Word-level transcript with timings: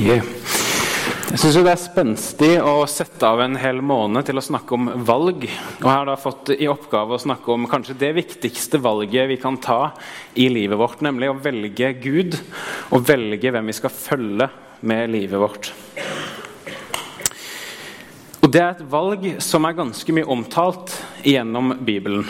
Yeah. 0.00 0.24
Jeg 1.32 1.40
syns 1.40 1.56
det 1.64 1.72
er 1.72 1.80
spenstig 1.80 2.50
å 2.60 2.84
sette 2.88 3.28
av 3.28 3.40
en 3.44 3.58
hel 3.60 3.82
måned 3.84 4.24
til 4.28 4.36
å 4.36 4.44
snakke 4.44 4.76
om 4.76 4.90
valg. 5.04 5.44
Og 5.44 5.84
jeg 5.84 5.88
har 5.88 6.08
da 6.08 6.14
fått 6.20 6.52
i 6.54 6.68
oppgave 6.68 7.16
å 7.16 7.20
snakke 7.20 7.52
om 7.52 7.64
kanskje 7.68 7.96
det 8.00 8.10
viktigste 8.16 8.80
valget 8.84 9.28
vi 9.30 9.38
kan 9.40 9.58
ta 9.60 9.94
i 10.36 10.50
livet 10.52 10.80
vårt, 10.80 11.00
nemlig 11.04 11.28
å 11.28 11.36
velge 11.40 11.90
Gud 12.00 12.38
og 12.92 13.04
velge 13.08 13.52
hvem 13.52 13.68
vi 13.68 13.76
skal 13.76 13.92
følge 13.96 14.48
med 14.88 15.12
livet 15.12 15.40
vårt. 15.40 15.72
Og 18.42 18.48
Det 18.48 18.62
er 18.62 18.72
et 18.72 18.86
valg 18.92 19.28
som 19.44 19.68
er 19.68 19.76
ganske 19.76 20.16
mye 20.16 20.28
omtalt 20.36 20.96
gjennom 21.24 21.76
Bibelen. 21.80 22.24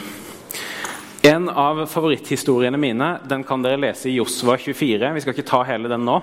En 1.22 1.46
av 1.46 1.84
favoritthistoriene 1.86 2.78
mine 2.78 3.14
den 3.30 3.46
kan 3.46 3.62
dere 3.62 3.78
lese 3.78 4.10
i 4.10 4.16
Josva 4.18 4.58
24. 4.58 5.14
Vi 5.14 5.22
skal 5.22 5.36
ikke 5.36 5.50
ta 5.52 5.62
hele 5.66 5.90
den 5.90 6.02
nå. 6.06 6.18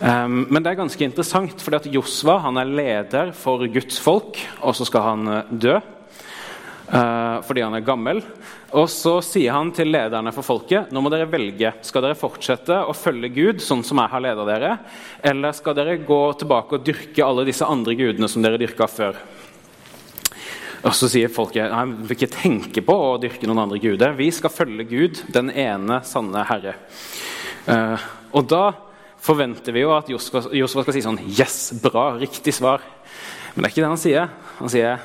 Um, 0.00 0.46
men 0.50 0.62
det 0.62 0.72
er 0.72 0.80
ganske 0.80 1.04
interessant, 1.04 1.60
fordi 1.62 1.78
at 1.78 1.90
Josva 1.94 2.38
er 2.48 2.70
leder 2.70 3.32
for 3.36 3.62
Guds 3.70 4.00
folk, 4.02 4.40
og 4.62 4.74
så 4.76 4.86
skal 4.88 5.04
han 5.06 5.28
eh, 5.30 5.52
dø 5.52 5.76
uh, 5.78 7.38
fordi 7.46 7.62
han 7.62 7.76
er 7.76 7.84
gammel. 7.86 8.22
Og 8.72 8.88
så 8.88 9.18
sier 9.24 9.52
han 9.52 9.70
til 9.76 9.90
lederne 9.92 10.32
for 10.32 10.46
folket 10.46 10.90
nå 10.92 11.02
må 11.04 11.12
dere 11.12 11.28
velge. 11.30 11.74
Skal 11.84 12.06
dere 12.06 12.18
fortsette 12.18 12.78
å 12.88 12.94
følge 12.96 13.30
Gud, 13.34 13.60
sånn 13.60 13.84
som 13.84 14.00
jeg 14.00 14.12
har 14.14 14.24
leda 14.24 14.46
dere, 14.48 14.72
eller 15.28 15.56
skal 15.56 15.76
dere 15.76 16.00
gå 16.00 16.22
tilbake 16.40 16.78
og 16.78 16.86
dyrke 16.86 17.26
alle 17.26 17.46
disse 17.48 17.68
andre 17.68 17.96
gudene 17.98 18.30
som 18.32 18.44
dere 18.44 18.60
dyrka 18.60 18.88
før? 18.88 19.20
Og 20.82 20.94
Så 20.98 21.06
sier 21.12 21.30
folket 21.30 21.70
nei, 21.70 21.84
vi 21.92 22.08
vil 22.08 22.16
ikke 22.16 22.34
tenke 22.34 22.82
på 22.82 22.94
å 22.96 23.18
dyrke 23.22 23.46
noen 23.46 23.68
andre 23.68 23.78
guder. 23.82 24.16
Vi 24.18 24.32
skal 24.34 24.50
følge 24.50 24.88
Gud, 24.88 25.20
den 25.30 25.52
ene 25.54 26.00
sanne 26.06 26.42
Herre. 26.48 26.74
Uh, 27.68 28.00
og 28.34 28.48
da 28.50 28.64
forventer 29.22 29.74
vi 29.74 29.84
jo 29.84 29.94
at 29.94 30.10
Josfa 30.10 30.42
skal 30.50 30.94
si 30.94 31.04
sånn 31.04 31.20
Yes, 31.30 31.72
bra, 31.82 32.12
riktig 32.18 32.54
svar. 32.56 32.82
Men 33.54 33.62
det 33.62 33.68
er 33.68 33.74
ikke 33.74 33.84
det 33.84 33.92
han 33.92 34.00
sier. 34.00 34.30
Han 34.58 34.72
sier 34.72 35.02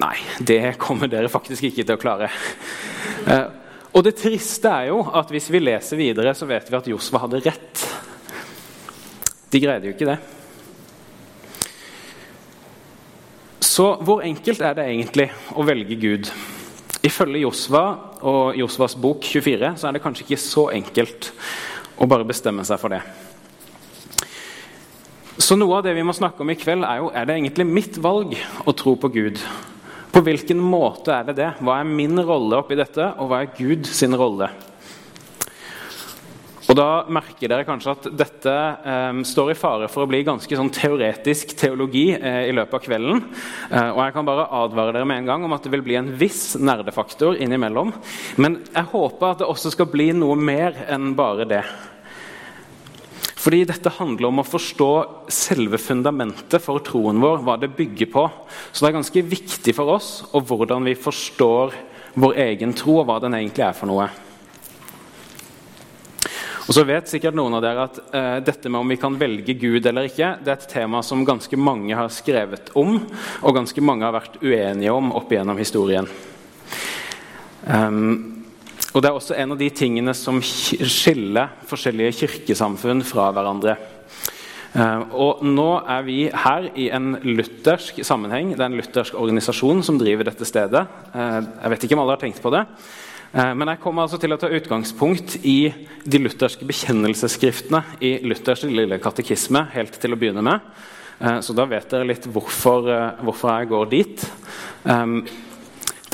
Nei, 0.00 0.16
det 0.40 0.78
kommer 0.82 1.10
dere 1.10 1.30
faktisk 1.30 1.68
ikke 1.68 1.84
til 1.84 1.94
å 1.94 2.00
klare. 2.00 2.30
Eh, 3.26 3.44
og 3.96 4.04
det 4.04 4.16
triste 4.18 4.70
er 4.70 4.88
jo 4.90 5.02
at 5.14 5.30
hvis 5.32 5.50
vi 5.52 5.60
leser 5.62 6.00
videre, 6.00 6.32
så 6.34 6.48
vet 6.48 6.66
vi 6.68 6.78
at 6.78 6.88
Josfa 6.90 7.20
hadde 7.22 7.42
rett. 7.44 7.84
De 9.52 9.60
greide 9.62 9.88
jo 9.88 9.94
ikke 9.94 10.08
det. 10.08 10.16
Så 13.62 13.88
hvor 14.04 14.24
enkelt 14.24 14.64
er 14.64 14.76
det 14.76 14.88
egentlig 14.88 15.28
å 15.54 15.64
velge 15.68 15.98
Gud? 16.00 16.30
Ifølge 17.06 17.44
Josva 17.44 17.84
og 18.26 18.56
Josvas 18.58 18.96
bok 18.98 19.24
24 19.28 19.74
så 19.78 19.88
er 19.88 19.96
det 19.96 20.02
kanskje 20.04 20.26
ikke 20.26 20.40
så 20.40 20.68
enkelt 20.74 21.30
å 22.00 22.08
bare 22.10 22.26
bestemme 22.28 22.64
seg 22.66 22.80
for 22.80 22.92
det. 22.96 23.02
Så 25.36 25.52
noe 25.58 25.76
av 25.76 25.84
det 25.84 25.92
vi 25.92 26.04
må 26.06 26.14
snakke 26.16 26.40
om 26.40 26.48
i 26.48 26.56
kveld, 26.56 26.84
er 26.88 27.02
jo 27.02 27.10
er 27.12 27.26
det 27.28 27.34
egentlig 27.36 27.66
mitt 27.68 27.96
valg 28.00 28.32
å 28.64 28.72
tro 28.72 28.94
på 28.96 29.10
Gud. 29.12 29.40
På 30.08 30.22
hvilken 30.24 30.56
måte 30.64 31.12
er 31.12 31.26
det 31.28 31.34
det? 31.36 31.50
Hva 31.60 31.82
er 31.82 31.90
min 31.90 32.16
rolle 32.24 32.56
oppi 32.62 32.78
dette, 32.78 33.10
og 33.20 33.28
hva 33.28 33.42
er 33.42 33.52
Gud 33.58 33.84
sin 33.84 34.16
rolle? 34.16 34.48
Og 36.66 36.74
Da 36.74 37.04
merker 37.12 37.50
dere 37.52 37.66
kanskje 37.66 37.92
at 37.92 38.06
dette 38.16 38.52
eh, 38.52 39.18
står 39.28 39.52
i 39.52 39.58
fare 39.58 39.90
for 39.92 40.02
å 40.02 40.10
bli 40.10 40.24
ganske 40.26 40.56
sånn 40.58 40.72
teoretisk 40.74 41.52
teologi 41.60 42.08
eh, 42.16 42.48
i 42.48 42.54
løpet 42.56 42.78
av 42.78 42.82
kvelden. 42.88 43.20
Eh, 43.70 43.90
og 43.92 44.00
jeg 44.02 44.14
kan 44.16 44.26
bare 44.26 44.48
advare 44.64 44.96
dere 44.96 45.06
med 45.06 45.20
en 45.20 45.28
gang 45.30 45.44
om 45.46 45.54
at 45.54 45.62
det 45.62 45.74
vil 45.76 45.84
bli 45.86 45.98
en 46.00 46.08
viss 46.18 46.56
nerdefaktor 46.58 47.38
innimellom. 47.38 47.92
Men 48.40 48.58
jeg 48.72 48.90
håper 48.94 49.34
at 49.34 49.44
det 49.44 49.50
også 49.52 49.76
skal 49.76 49.92
bli 49.92 50.10
noe 50.16 50.34
mer 50.40 50.80
enn 50.88 51.12
bare 51.18 51.46
det. 51.52 51.62
Fordi 53.46 53.60
dette 53.62 53.92
handler 53.94 54.26
om 54.26 54.40
å 54.42 54.46
forstå 54.46 54.90
selve 55.30 55.78
fundamentet 55.78 56.58
for 56.58 56.82
troen 56.82 57.20
vår, 57.22 57.44
hva 57.46 57.54
det 57.62 57.68
bygger 57.78 58.08
på. 58.10 58.24
Så 58.72 58.82
det 58.82 58.88
er 58.88 58.96
ganske 58.96 59.22
viktig 59.22 59.74
for 59.76 59.92
oss 59.94 60.08
og 60.32 60.48
hvordan 60.48 60.82
vi 60.88 60.96
forstår 60.98 61.76
vår 62.18 62.34
egen 62.42 62.74
tro, 62.74 62.96
og 62.98 63.06
hva 63.06 63.20
den 63.22 63.36
egentlig 63.38 63.62
er 63.68 63.76
for 63.78 63.86
noe. 63.86 64.08
Og 66.66 66.74
så 66.74 66.82
vet 66.88 67.06
sikkert 67.06 67.38
noen 67.38 67.54
av 67.54 67.62
dere 67.62 67.86
at 67.86 68.02
eh, 68.10 68.36
dette 68.42 68.66
med 68.66 68.82
om 68.82 68.90
vi 68.90 68.98
kan 68.98 69.14
velge 69.20 69.54
Gud 69.54 69.86
eller 69.86 70.10
ikke, 70.10 70.32
det 70.42 70.50
er 70.50 70.58
et 70.58 70.70
tema 70.72 71.06
som 71.06 71.22
ganske 71.22 71.54
mange 71.60 71.94
har 71.94 72.10
skrevet 72.10 72.74
om, 72.74 72.96
og 72.98 73.60
ganske 73.60 73.84
mange 73.84 74.08
har 74.08 74.16
vært 74.16 74.40
uenige 74.42 74.90
om 74.90 75.14
opp 75.14 75.30
igjennom 75.30 75.62
historien. 75.62 76.10
Um, 77.62 78.35
og 78.96 79.02
Det 79.04 79.10
er 79.10 79.16
også 79.18 79.34
en 79.36 79.52
av 79.52 79.58
de 79.60 79.66
tingene 79.76 80.12
som 80.16 80.38
skiller 80.40 81.50
forskjellige 81.68 82.14
kirkesamfunn 82.22 83.02
fra 83.04 83.26
hverandre. 83.36 83.74
Eh, 84.72 85.02
og 85.12 85.42
Nå 85.44 85.66
er 85.84 86.06
vi 86.06 86.16
her 86.32 86.70
i 86.72 86.86
en 86.96 87.10
luthersk 87.20 88.00
sammenheng. 88.00 88.54
Det 88.54 88.64
er 88.64 88.70
en 88.70 88.78
luthersk 88.80 89.18
organisasjon 89.20 89.82
som 89.84 90.00
driver 90.00 90.30
dette 90.30 90.48
stedet. 90.48 90.86
Eh, 91.12 91.36
jeg 91.44 91.74
vet 91.74 91.84
ikke 91.84 91.98
om 91.98 92.04
alle 92.06 92.16
har 92.16 92.22
tenkt 92.24 92.40
på 92.40 92.54
det. 92.56 92.64
Eh, 93.36 93.52
men 93.52 93.68
jeg 93.74 93.82
kommer 93.84 94.06
altså 94.06 94.16
til 94.22 94.32
å 94.32 94.40
ta 94.40 94.48
utgangspunkt 94.48 95.42
i 95.44 95.58
de 96.08 96.22
lutherske 96.24 96.64
bekjennelsesskriftene 96.64 97.82
i 98.00 98.16
Luthers 98.24 98.64
lille 98.64 98.96
katekisme 98.96 99.66
helt 99.76 100.00
til 100.00 100.16
å 100.16 100.20
begynne 100.20 100.44
med. 100.46 100.64
Så 101.16 101.54
da 101.56 101.64
vet 101.64 101.88
dere 101.88 102.04
litt 102.04 102.26
hvorfor, 102.28 102.90
hvorfor 103.24 103.54
jeg 103.54 103.68
går 103.70 103.86
dit. 103.88 104.24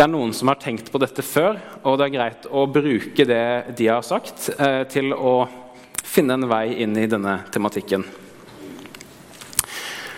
Det 0.02 0.08
er 0.08 0.16
noen 0.16 0.32
som 0.34 0.48
har 0.50 0.58
tenkt 0.58 0.88
på 0.90 0.98
dette 0.98 1.22
før, 1.22 1.60
og 1.86 2.00
det 2.00 2.08
er 2.08 2.10
greit 2.16 2.46
å 2.50 2.64
bruke 2.66 3.22
det 3.22 3.76
de 3.78 3.84
har 3.86 4.00
sagt, 4.02 4.48
eh, 4.58 4.80
til 4.90 5.12
å 5.14 5.46
finne 6.02 6.34
en 6.34 6.48
vei 6.50 6.72
inn 6.82 6.96
i 6.98 7.04
denne 7.06 7.36
tematikken. 7.54 8.02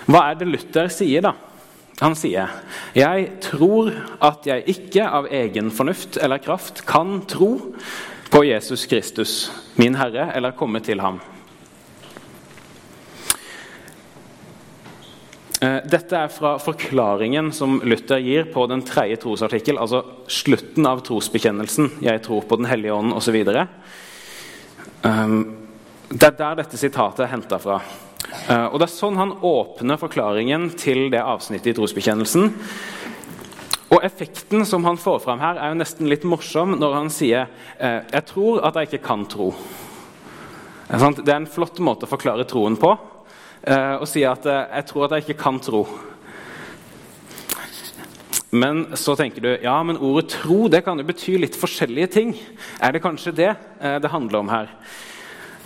Hva 0.09 0.23
er 0.31 0.39
det 0.41 0.49
Luther 0.49 0.89
sier, 0.89 1.21
da? 1.29 1.35
Han 2.01 2.17
sier 2.17 2.49
jeg 2.97 3.29
tror 3.45 3.93
at 4.25 4.49
jeg 4.49 4.65
ikke 4.73 5.05
av 5.05 5.29
egen 5.29 5.69
fornuft 5.69 6.17
eller 6.17 6.41
kraft 6.41 6.87
kan 6.89 7.21
tro 7.29 7.77
på 8.33 8.45
Jesus 8.49 8.87
Kristus, 8.89 9.37
min 9.77 10.01
Herre, 10.01 10.31
eller 10.33 10.57
komme 10.57 10.81
til 10.81 11.05
ham. 11.05 11.21
Dette 15.63 16.19
er 16.19 16.33
fra 16.35 16.57
forklaringen 16.61 17.53
som 17.55 17.79
Luther 17.87 18.19
gir 18.21 18.49
på 18.53 18.67
den 18.69 18.83
tredje 18.85 19.17
trosartikkel, 19.23 19.79
altså 19.81 20.03
slutten 20.27 20.85
av 20.87 21.01
trosbekjennelsen 21.07 22.03
'Jeg 22.03 22.23
tror 22.27 22.43
på 22.45 22.57
Den 22.59 22.67
hellige 22.69 22.93
ånd' 22.93 23.15
osv. 23.15 23.39
Um, 25.05 25.57
det 26.09 26.23
er 26.23 26.37
der 26.39 26.61
dette 26.63 26.79
sitatet 26.81 27.27
er 27.27 27.33
henta 27.33 27.59
fra. 27.61 27.81
Uh, 28.49 28.73
og 28.73 28.79
Det 28.81 28.87
er 28.87 28.93
sånn 28.93 29.19
han 29.21 29.37
åpner 29.45 30.01
forklaringen 30.01 30.71
til 30.81 31.11
det 31.13 31.21
avsnittet 31.21 31.75
i 31.75 31.77
trosbekjennelsen. 31.77 32.53
Og 33.93 34.05
Effekten 34.05 34.65
som 34.67 34.85
han 34.89 34.97
får 34.97 35.21
fram 35.23 35.43
her, 35.45 35.61
er 35.61 35.73
jo 35.73 35.81
nesten 35.83 36.09
litt 36.09 36.25
morsom 36.25 36.79
når 36.81 36.95
han 36.97 37.11
sier 37.13 37.47
uh, 37.81 38.01
'Jeg 38.01 38.25
tror 38.33 38.65
at 38.65 38.75
jeg 38.75 38.89
ikke 38.89 39.07
kan 39.07 39.27
tro'. 39.27 39.53
Det 40.89 41.29
er 41.29 41.37
en 41.37 41.49
flott 41.49 41.79
måte 41.81 42.05
å 42.05 42.11
forklare 42.11 42.45
troen 42.45 42.77
på 42.77 42.91
eh, 42.93 43.14
og 44.01 44.09
sier 44.09 44.33
at 44.33 44.47
eh, 44.47 44.67
'jeg 44.75 44.87
tror 44.87 45.05
at 45.05 45.11
jeg 45.11 45.25
ikke 45.25 45.43
kan 45.43 45.61
tro'. 45.61 45.87
Men 48.55 48.87
så 48.95 49.17
tenker 49.17 49.41
du 49.41 49.59
ja, 49.63 49.83
men 49.83 49.97
ordet 49.97 50.31
'tro' 50.31 50.69
det 50.71 50.85
kan 50.85 50.99
jo 50.99 51.05
bety 51.05 51.39
litt 51.39 51.57
forskjellige 51.57 52.07
ting. 52.07 52.37
Er 52.81 52.93
det 52.93 53.03
kanskje 53.03 53.35
det 53.35 53.57
eh, 53.81 53.99
det 53.99 54.11
handler 54.11 54.39
om 54.39 54.49
her? 54.49 54.69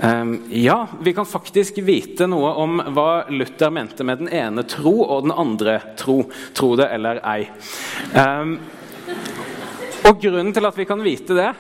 Um, 0.01 0.47
ja, 0.49 0.87
vi 1.03 1.13
kan 1.13 1.27
faktisk 1.27 1.79
vite 1.83 2.29
noe 2.31 2.53
om 2.55 2.79
hva 2.95 3.27
Luther 3.35 3.71
mente 3.75 4.05
med 4.07 4.19
den 4.19 4.29
ene 4.31 4.63
tro 4.63 4.95
og 5.03 5.25
den 5.27 5.35
andre 5.35 5.81
tro. 5.99 6.23
Tro 6.55 6.77
det 6.79 6.87
eller 6.95 7.19
ei. 7.27 7.51
Um, 8.15 8.61
og 10.07 10.23
Grunnen 10.23 10.55
til 10.55 10.71
at 10.71 10.79
vi 10.79 10.87
kan 10.87 11.03
vite 11.03 11.35
det, 11.35 11.51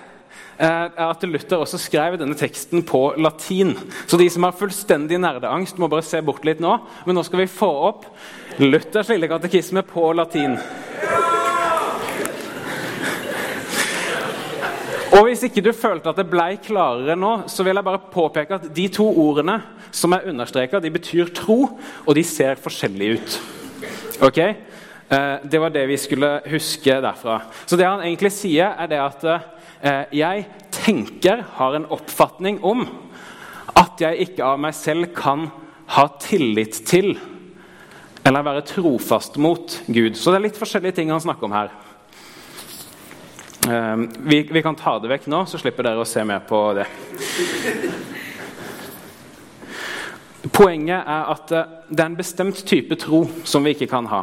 at 0.58 1.22
Luther 1.22 1.60
også 1.62 1.78
skrev 1.78 2.16
denne 2.19 2.34
teksten 2.38 2.82
på 2.86 3.12
latin. 3.20 3.76
Så 4.10 4.19
de 4.19 4.26
som 4.32 4.42
har 4.42 4.56
fullstendig 4.58 5.20
nerdeangst, 5.22 5.78
må 5.78 5.86
bare 5.91 6.02
se 6.02 6.19
bort 6.24 6.46
litt 6.48 6.58
nå. 6.62 6.72
Men 7.06 7.19
nå 7.19 7.22
skal 7.26 7.44
vi 7.44 7.52
få 7.52 7.69
opp 7.93 8.08
Luthers 8.58 9.12
lille 9.12 9.31
katekisme 9.31 9.84
på 9.87 10.10
latin. 10.19 10.58
Og 15.08 15.25
Hvis 15.25 15.44
ikke 15.46 15.62
du 15.64 15.70
følte 15.72 16.10
at 16.10 16.19
det 16.20 16.26
ble 16.28 16.50
klarere 16.62 17.14
nå, 17.16 17.31
så 17.49 17.64
vil 17.64 17.78
jeg 17.78 17.87
bare 17.87 18.10
påpeke 18.12 18.58
at 18.58 18.66
de 18.75 18.88
to 18.93 19.06
ordene 19.08 19.56
som 19.94 20.12
er 20.12 20.26
understreka, 20.28 20.82
de 20.82 20.90
betyr 20.93 21.31
tro, 21.34 21.62
og 22.05 22.19
de 22.19 22.25
ser 22.26 22.60
forskjellige 22.60 23.16
ut. 23.16 23.38
Ok? 24.28 24.38
Eh, 24.43 25.37
det 25.49 25.60
var 25.62 25.72
det 25.72 25.87
vi 25.88 25.96
skulle 25.96 26.43
huske 26.50 26.99
derfra. 27.00 27.38
Så 27.64 27.78
det 27.78 27.88
han 27.88 28.05
egentlig 28.05 28.34
sier, 28.37 28.75
er 28.76 28.90
det 28.90 29.00
at 29.00 29.25
eh, 29.25 29.46
Eh, 29.49 29.57
jeg 30.10 30.44
tenker, 30.75 31.44
har 31.54 31.76
en 31.76 31.86
oppfatning 31.94 32.58
om, 32.66 32.82
at 33.78 34.00
jeg 34.02 34.28
ikke 34.28 34.46
av 34.46 34.58
meg 34.62 34.75
selv 34.75 35.12
kan 35.14 35.48
ha 35.94 36.06
tillit 36.20 36.80
til 36.88 37.12
eller 38.28 38.44
være 38.44 38.64
trofast 38.66 39.38
mot 39.40 39.78
Gud. 39.86 40.16
Så 40.16 40.30
det 40.30 40.38
er 40.38 40.46
litt 40.48 40.58
forskjellige 40.60 40.98
ting 40.98 41.12
han 41.12 41.22
snakker 41.22 41.48
om 41.48 41.54
her. 41.56 41.70
Eh, 43.69 43.96
vi, 44.19 44.42
vi 44.52 44.62
kan 44.62 44.76
ta 44.76 44.98
det 45.00 45.10
vekk 45.10 45.28
nå, 45.32 45.44
så 45.48 45.60
slipper 45.60 45.88
dere 45.88 46.04
å 46.04 46.08
se 46.08 46.24
mer 46.28 46.44
på 46.48 46.60
det. 46.76 46.86
Poenget 50.52 51.00
er 51.00 51.32
at 51.34 51.54
eh, 51.56 51.72
det 51.88 52.02
er 52.04 52.10
en 52.10 52.19
bestemt 52.19 52.60
type 52.69 53.00
tro 53.00 53.24
som 53.48 53.64
vi 53.64 53.74
ikke 53.76 53.90
kan 53.90 54.08
ha. 54.12 54.22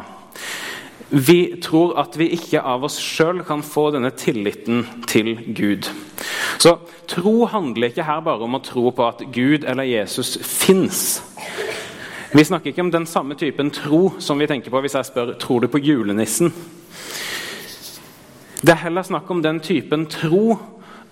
Vi 1.08 1.60
tror 1.62 1.94
at 2.00 2.16
vi 2.18 2.26
ikke 2.34 2.60
av 2.66 2.84
oss 2.86 2.96
sjøl 2.98 3.44
kan 3.46 3.62
få 3.62 3.90
denne 3.94 4.10
tilliten 4.10 4.82
til 5.06 5.36
Gud. 5.54 5.86
Så 6.58 6.76
tro 7.06 7.46
handler 7.46 7.92
ikke 7.92 8.06
her 8.08 8.24
bare 8.26 8.42
om 8.42 8.58
å 8.58 8.62
tro 8.64 8.90
på 8.90 9.06
at 9.06 9.22
Gud 9.34 9.64
eller 9.68 9.86
Jesus 9.86 10.34
fins. 10.42 11.22
Vi 12.34 12.44
snakker 12.44 12.72
ikke 12.72 12.82
om 12.82 12.90
den 12.90 13.06
samme 13.06 13.36
typen 13.38 13.70
tro 13.70 14.16
som 14.18 14.40
vi 14.42 14.48
tenker 14.50 14.74
på 14.74 14.82
hvis 14.82 14.98
jeg 14.98 15.08
spør 15.12 15.36
tror 15.38 15.62
du 15.62 15.70
på 15.70 15.78
julenissen. 15.78 16.50
Det 18.60 18.74
er 18.74 18.82
heller 18.88 19.06
snakk 19.06 19.30
om 19.30 19.44
den 19.44 19.60
typen 19.62 20.08
tro 20.10 20.56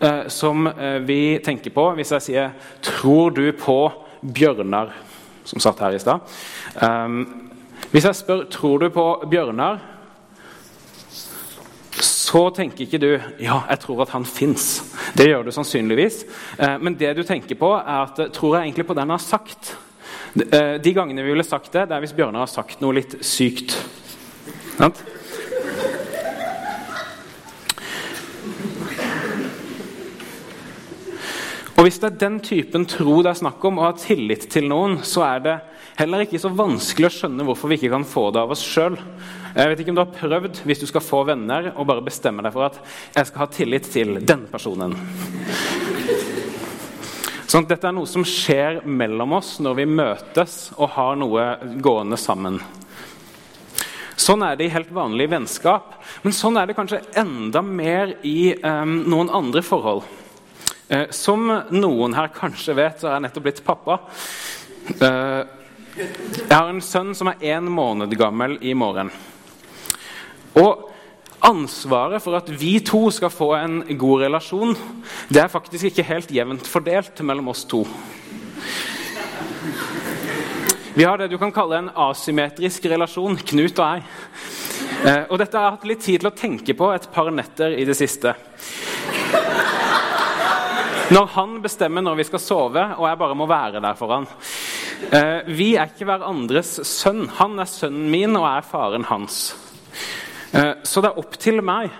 eh, 0.00 0.26
som 0.32 0.66
eh, 0.66 0.98
vi 1.06 1.38
tenker 1.44 1.70
på 1.70 1.90
hvis 1.94 2.12
jeg 2.16 2.22
sier 2.22 2.50
'Tror 2.82 3.30
du 3.30 3.52
på 3.52 3.92
Bjørnar?' 4.26 4.92
som 5.44 5.60
satt 5.60 5.80
her 5.80 5.94
i 5.94 5.98
stad. 5.98 6.20
Um, 6.82 7.43
hvis 7.94 8.04
jeg 8.04 8.14
spør 8.14 8.44
'Tror 8.50 8.78
du 8.78 8.88
på 8.90 9.22
Bjørnar?' 9.30 9.78
så 12.02 12.50
tenker 12.50 12.80
ikke 12.80 12.98
du 12.98 13.20
'Ja, 13.40 13.60
jeg 13.70 13.80
tror 13.80 14.02
at 14.02 14.08
han 14.08 14.24
fins'. 14.24 14.82
Det 15.16 15.26
gjør 15.26 15.42
du 15.42 15.50
sannsynligvis. 15.50 16.24
Eh, 16.58 16.78
men 16.82 16.94
det 16.94 17.16
du 17.16 17.22
tenker 17.22 17.54
på, 17.54 17.72
er 17.72 18.02
at 18.02 18.32
'Tror 18.32 18.56
jeg 18.56 18.62
egentlig 18.62 18.86
på 18.86 18.94
det 18.94 19.00
han 19.00 19.10
har 19.10 19.18
sagt?' 19.18 19.76
Eh, 20.52 20.82
de 20.82 20.94
gangene 20.94 21.22
vi 21.22 21.30
ville 21.30 21.44
sagt 21.44 21.72
det, 21.72 21.88
det 21.88 21.94
er 21.94 22.00
hvis 22.00 22.12
Bjørnar 22.12 22.38
har 22.38 22.46
sagt 22.46 22.80
noe 22.80 22.94
litt 22.94 23.24
sykt. 23.24 23.86
Sant? 24.78 25.04
Og 31.76 31.82
Hvis 31.82 31.98
det 31.98 32.12
er 32.12 32.18
den 32.18 32.40
typen 32.40 32.86
tro 32.86 33.22
det 33.22 33.30
er 33.30 33.34
snakk 33.34 33.64
om, 33.64 33.78
å 33.78 33.82
ha 33.82 33.92
tillit 33.92 34.50
til 34.50 34.68
noen, 34.68 34.98
så 35.02 35.22
er 35.22 35.38
det 35.38 35.60
heller 35.98 36.24
ikke 36.24 36.40
så 36.42 36.50
vanskelig 36.54 37.08
å 37.08 37.14
skjønne 37.14 37.46
hvorfor 37.46 37.70
vi 37.70 37.78
ikke 37.78 37.92
kan 37.92 38.06
få 38.08 38.28
det 38.34 38.42
av 38.42 38.54
oss 38.54 38.64
sjøl. 38.66 38.96
Jeg 39.54 39.70
vet 39.70 39.82
ikke 39.82 39.92
om 39.94 39.98
du 39.98 40.02
har 40.02 40.16
prøvd 40.16 40.62
hvis 40.66 40.82
du 40.82 40.86
skal 40.90 41.04
få 41.04 41.22
venner, 41.28 41.70
og 41.76 41.86
bare 41.90 42.04
bestemme 42.04 42.42
deg 42.44 42.54
for 42.54 42.68
at 42.68 42.80
jeg 43.14 43.30
skal 43.30 43.44
ha 43.44 43.50
tillit 43.54 43.90
til 43.94 44.18
den 44.26 44.46
personen. 44.50 44.96
Sånn, 47.44 47.68
dette 47.70 47.86
er 47.86 47.94
noe 47.94 48.10
som 48.10 48.24
skjer 48.26 48.80
mellom 48.82 49.36
oss 49.36 49.60
når 49.62 49.76
vi 49.78 49.84
møtes 49.86 50.56
og 50.74 50.90
har 50.96 51.14
noe 51.20 51.44
gående 51.84 52.18
sammen. 52.18 52.58
Sånn 54.18 54.42
er 54.46 54.56
det 54.58 54.66
i 54.66 54.72
helt 54.74 54.90
vanlig 54.94 55.28
vennskap, 55.30 55.94
men 56.24 56.34
sånn 56.34 56.58
er 56.58 56.66
det 56.66 56.74
kanskje 56.78 57.02
enda 57.20 57.62
mer 57.62 58.16
i 58.26 58.54
um, 58.62 59.00
noen 59.10 59.30
andre 59.30 59.62
forhold. 59.62 60.06
Eh, 60.88 61.10
som 61.14 61.46
noen 61.72 62.14
her 62.16 62.30
kanskje 62.34 62.76
vet, 62.78 62.98
så 63.00 63.08
har 63.08 63.18
jeg 63.18 63.26
nettopp 63.26 63.46
blitt 63.46 63.62
pappa. 63.66 63.98
Eh, 64.98 65.42
jeg 65.94 66.50
har 66.50 66.68
en 66.72 66.82
sønn 66.82 67.12
som 67.14 67.28
er 67.30 67.42
én 67.54 67.68
måned 67.70 68.10
gammel 68.18 68.56
i 68.66 68.72
morgen. 68.74 69.12
Og 70.58 70.88
ansvaret 71.44 72.22
for 72.22 72.34
at 72.38 72.48
vi 72.50 72.80
to 72.82 73.06
skal 73.14 73.30
få 73.30 73.52
en 73.54 73.76
god 73.98 74.24
relasjon, 74.24 74.74
det 75.30 75.44
er 75.44 75.52
faktisk 75.52 75.90
ikke 75.90 76.06
helt 76.08 76.34
jevnt 76.34 76.66
fordelt 76.66 77.22
mellom 77.22 77.52
oss 77.52 77.62
to. 77.70 77.84
Vi 80.94 81.06
har 81.06 81.18
det 81.18 81.30
du 81.30 81.38
kan 81.38 81.54
kalle 81.54 81.78
en 81.78 81.92
asymmetrisk 82.08 82.86
relasjon, 82.90 83.38
Knut 83.50 83.78
og 83.78 83.86
jeg. 83.86 84.04
Eh, 85.04 85.22
og 85.28 85.38
dette 85.38 85.58
har 85.58 85.66
jeg 85.66 85.76
hatt 85.76 85.88
litt 85.90 86.04
tid 86.06 86.22
til 86.22 86.30
å 86.30 86.38
tenke 86.38 86.74
på 86.78 86.90
et 86.94 87.08
par 87.14 87.30
netter 87.34 87.74
i 87.78 87.86
det 87.86 87.96
siste. 87.98 88.34
Når 91.14 91.26
han 91.34 91.58
bestemmer 91.62 92.02
når 92.02 92.16
vi 92.16 92.24
skal 92.30 92.40
sove, 92.40 92.84
og 92.96 93.04
jeg 93.04 93.18
bare 93.20 93.34
må 93.36 93.46
være 93.50 93.82
der 93.84 93.98
for 93.98 94.14
han. 94.14 94.24
Eh, 95.10 95.40
vi 95.52 95.74
er 95.76 95.90
ikke 95.90 96.06
hverandres 96.08 96.78
sønn. 96.88 97.26
Han 97.38 97.58
er 97.60 97.68
sønnen 97.68 98.08
min, 98.12 98.36
og 98.38 98.46
jeg 98.46 98.60
er 98.60 98.68
faren 98.68 99.06
hans. 99.08 99.38
Eh, 100.54 100.72
så 100.86 101.02
det 101.02 101.10
er 101.10 101.20
opp 101.20 101.36
til 101.40 101.60
meg 101.64 101.92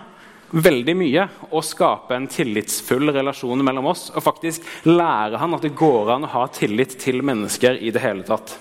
veldig 0.55 0.95
mye 0.97 1.25
å 1.51 1.62
skape 1.65 2.15
en 2.15 2.29
tillitsfull 2.31 3.11
relasjon 3.15 3.65
mellom 3.67 3.91
oss. 3.93 4.09
Og 4.15 4.25
faktisk 4.25 4.65
lære 4.89 5.41
han 5.43 5.56
at 5.56 5.67
det 5.67 5.75
går 5.77 6.15
an 6.15 6.29
å 6.29 6.33
ha 6.37 6.47
tillit 6.55 6.97
til 7.03 7.25
mennesker 7.27 7.81
i 7.83 7.93
det 7.95 8.03
hele 8.05 8.27
tatt. 8.27 8.56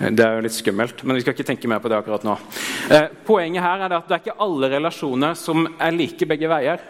Eh, 0.00 0.10
det 0.10 0.24
er 0.24 0.38
jo 0.38 0.46
litt 0.48 0.58
skummelt, 0.58 1.04
men 1.04 1.18
vi 1.18 1.24
skal 1.24 1.36
ikke 1.36 1.50
tenke 1.52 1.70
mer 1.70 1.82
på 1.84 1.92
det 1.92 2.00
akkurat 2.00 2.26
nå. 2.26 2.38
poenget 3.28 3.62
her 3.62 3.84
er 3.84 3.98
at 3.98 4.08
det 4.08 4.16
er 4.16 4.22
ikke 4.24 4.40
alle 4.40 4.72
relasjoner 4.72 5.34
som 5.36 5.66
er 5.78 5.92
like 5.92 6.26
begge 6.26 6.48
veier. 6.48 6.80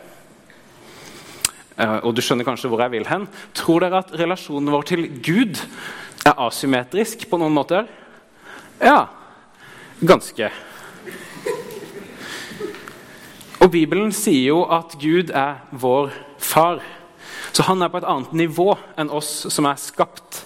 Og 1.79 2.11
du 2.11 2.19
skjønner 2.19 2.43
kanskje 2.43 2.67
hvor 2.67 2.81
jeg 2.83 2.91
vil 2.91 3.07
hen. 3.07 3.29
Tror 3.55 3.85
dere 3.85 4.01
at 4.03 4.11
relasjonen 4.19 4.73
vår 4.75 4.83
til 4.83 5.05
Gud 5.23 5.61
er 6.29 6.43
asymmetrisk 6.47 7.27
på 7.31 7.41
noen 7.41 7.55
måter? 7.57 7.89
Ja, 8.81 9.09
ganske. 10.01 10.51
Og 13.59 13.73
Bibelen 13.75 14.13
sier 14.15 14.53
jo 14.53 14.61
at 14.71 14.95
Gud 15.01 15.33
er 15.35 15.65
vår 15.73 16.13
far. 16.39 16.83
Så 17.53 17.65
han 17.67 17.83
er 17.83 17.91
på 17.91 17.99
et 17.99 18.07
annet 18.07 18.37
nivå 18.39 18.71
enn 19.01 19.11
oss 19.11 19.49
som 19.51 19.67
er 19.67 19.81
skapt. 19.83 20.45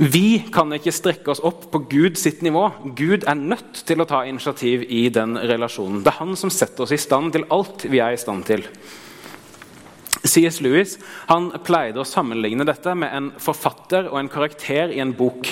Vi 0.00 0.40
kan 0.54 0.72
ikke 0.72 0.94
strekke 0.94 1.34
oss 1.34 1.42
opp 1.44 1.66
på 1.70 1.82
Gud 1.90 2.16
sitt 2.16 2.40
nivå. 2.42 2.64
Gud 2.96 3.26
er 3.28 3.36
nødt 3.36 3.82
til 3.86 4.00
å 4.00 4.08
ta 4.08 4.22
initiativ 4.24 4.86
i 4.88 5.04
den 5.12 5.36
relasjonen. 5.36 6.00
Det 6.00 6.14
er 6.14 6.22
han 6.22 6.32
som 6.40 6.50
setter 6.50 6.86
oss 6.86 6.94
i 6.96 7.00
stand 7.00 7.34
til 7.34 7.44
alt 7.52 7.84
vi 7.84 8.00
er 8.00 8.16
i 8.16 8.20
stand 8.20 8.46
til. 8.48 8.64
C.S. 10.24 10.60
Lewis 10.62 10.98
han 11.28 11.50
pleide 11.66 12.02
å 12.02 12.06
sammenligne 12.06 12.66
dette 12.66 12.94
med 12.98 13.14
en 13.14 13.30
forfatter 13.42 14.10
og 14.10 14.20
en 14.20 14.30
karakter 14.32 14.92
i 14.94 15.00
en 15.02 15.14
bok. 15.16 15.50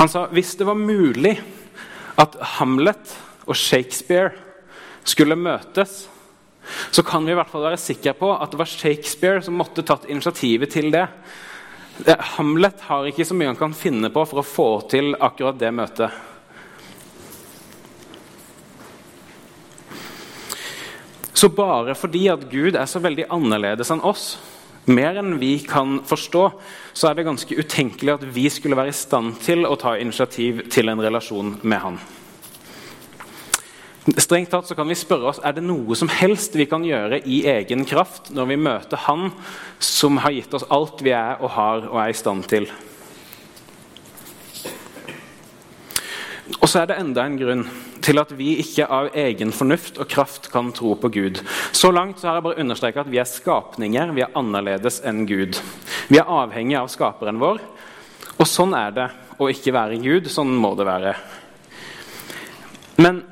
Han 0.00 0.10
sa 0.10 0.26
hvis 0.34 0.56
det 0.58 0.66
var 0.66 0.78
mulig 0.78 1.36
at 2.20 2.36
Hamlet 2.58 3.14
og 3.46 3.56
Shakespeare 3.58 4.32
skulle 5.04 5.38
møtes, 5.38 6.04
så 6.90 7.02
kan 7.04 7.26
vi 7.26 7.34
i 7.34 7.36
hvert 7.36 7.50
fall 7.50 7.66
være 7.66 7.80
sikre 7.80 8.14
på 8.16 8.30
at 8.34 8.52
det 8.52 8.60
var 8.60 8.70
Shakespeare 8.70 9.42
som 9.44 9.58
måtte 9.58 9.84
tatt 9.86 10.08
initiativet 10.10 10.72
til 10.72 10.90
det. 10.94 11.06
Hamlet 12.34 12.86
har 12.88 13.06
ikke 13.06 13.26
så 13.28 13.36
mye 13.36 13.52
han 13.52 13.60
kan 13.60 13.76
finne 13.76 14.10
på 14.14 14.24
for 14.26 14.40
å 14.40 14.46
få 14.46 14.68
til 14.90 15.12
akkurat 15.14 15.60
det 15.60 15.74
møtet. 15.76 16.22
Så 21.34 21.50
bare 21.50 21.96
fordi 21.98 22.28
at 22.30 22.46
Gud 22.50 22.76
er 22.78 22.86
så 22.86 23.02
veldig 23.02 23.26
annerledes 23.34 23.90
enn 23.90 24.04
oss, 24.06 24.36
mer 24.86 25.16
enn 25.18 25.38
vi 25.40 25.56
kan 25.66 25.98
forstå, 26.06 26.42
så 26.94 27.08
er 27.08 27.16
det 27.16 27.26
ganske 27.26 27.56
utenkelig 27.56 28.12
at 28.14 28.26
vi 28.36 28.44
skulle 28.52 28.78
være 28.78 28.92
i 28.92 28.96
stand 28.96 29.38
til 29.42 29.66
å 29.66 29.78
ta 29.80 29.96
initiativ 29.98 30.66
til 30.70 30.92
en 30.92 31.02
relasjon 31.02 31.56
med 31.62 31.82
Han. 31.82 31.98
Strengt 34.20 34.50
tatt 34.52 34.68
så 34.68 34.76
kan 34.76 34.88
vi 34.90 34.96
spørre 35.00 35.30
oss 35.30 35.40
er 35.40 35.54
det 35.56 35.62
noe 35.64 35.96
som 35.96 36.10
helst 36.12 36.54
vi 36.60 36.66
kan 36.68 36.84
gjøre 36.84 37.22
i 37.24 37.40
egen 37.48 37.86
kraft 37.88 38.28
når 38.36 38.50
vi 38.50 38.58
møter 38.60 39.00
Han 39.06 39.30
som 39.80 40.20
har 40.20 40.34
gitt 40.36 40.52
oss 40.54 40.66
alt 40.68 41.00
vi 41.02 41.14
er 41.16 41.40
og 41.40 41.54
har 41.56 41.86
og 41.88 41.96
er 42.02 42.12
i 42.12 42.18
stand 42.18 42.44
til. 42.52 42.68
Og 46.60 46.68
så 46.68 46.82
er 46.82 46.92
det 46.92 47.00
enda 47.00 47.24
en 47.24 47.40
grunn 47.40 47.64
til 48.04 48.20
at 48.20 48.32
vi 48.36 48.54
ikke 48.60 48.86
av 48.92 49.10
egen 49.16 49.52
fornuft 49.54 49.98
og 50.02 50.08
kraft 50.12 50.50
kan 50.52 50.70
tro 50.76 50.94
på 51.00 51.10
Gud. 51.14 51.40
Så 51.72 51.90
langt 51.94 52.20
så 52.20 52.28
har 52.28 52.38
jeg 52.38 52.46
bare 52.48 52.60
understreket 52.64 53.06
at 53.06 53.12
vi 53.12 53.20
er 53.22 53.28
skapninger, 53.28 54.12
vi 54.12 54.24
er 54.26 54.36
annerledes 54.36 55.00
enn 55.06 55.24
Gud. 55.28 55.58
Vi 56.12 56.20
er 56.20 56.28
avhengige 56.28 56.82
av 56.84 56.92
skaperen 56.92 57.40
vår, 57.40 57.62
og 58.34 58.48
sånn 58.48 58.76
er 58.76 58.94
det 58.94 59.08
å 59.40 59.48
ikke 59.50 59.74
være 59.74 60.00
Gud. 60.02 60.28
Sånn 60.30 60.52
må 60.60 60.74
det 60.78 60.86
være. 60.88 61.14
Men 63.00 63.22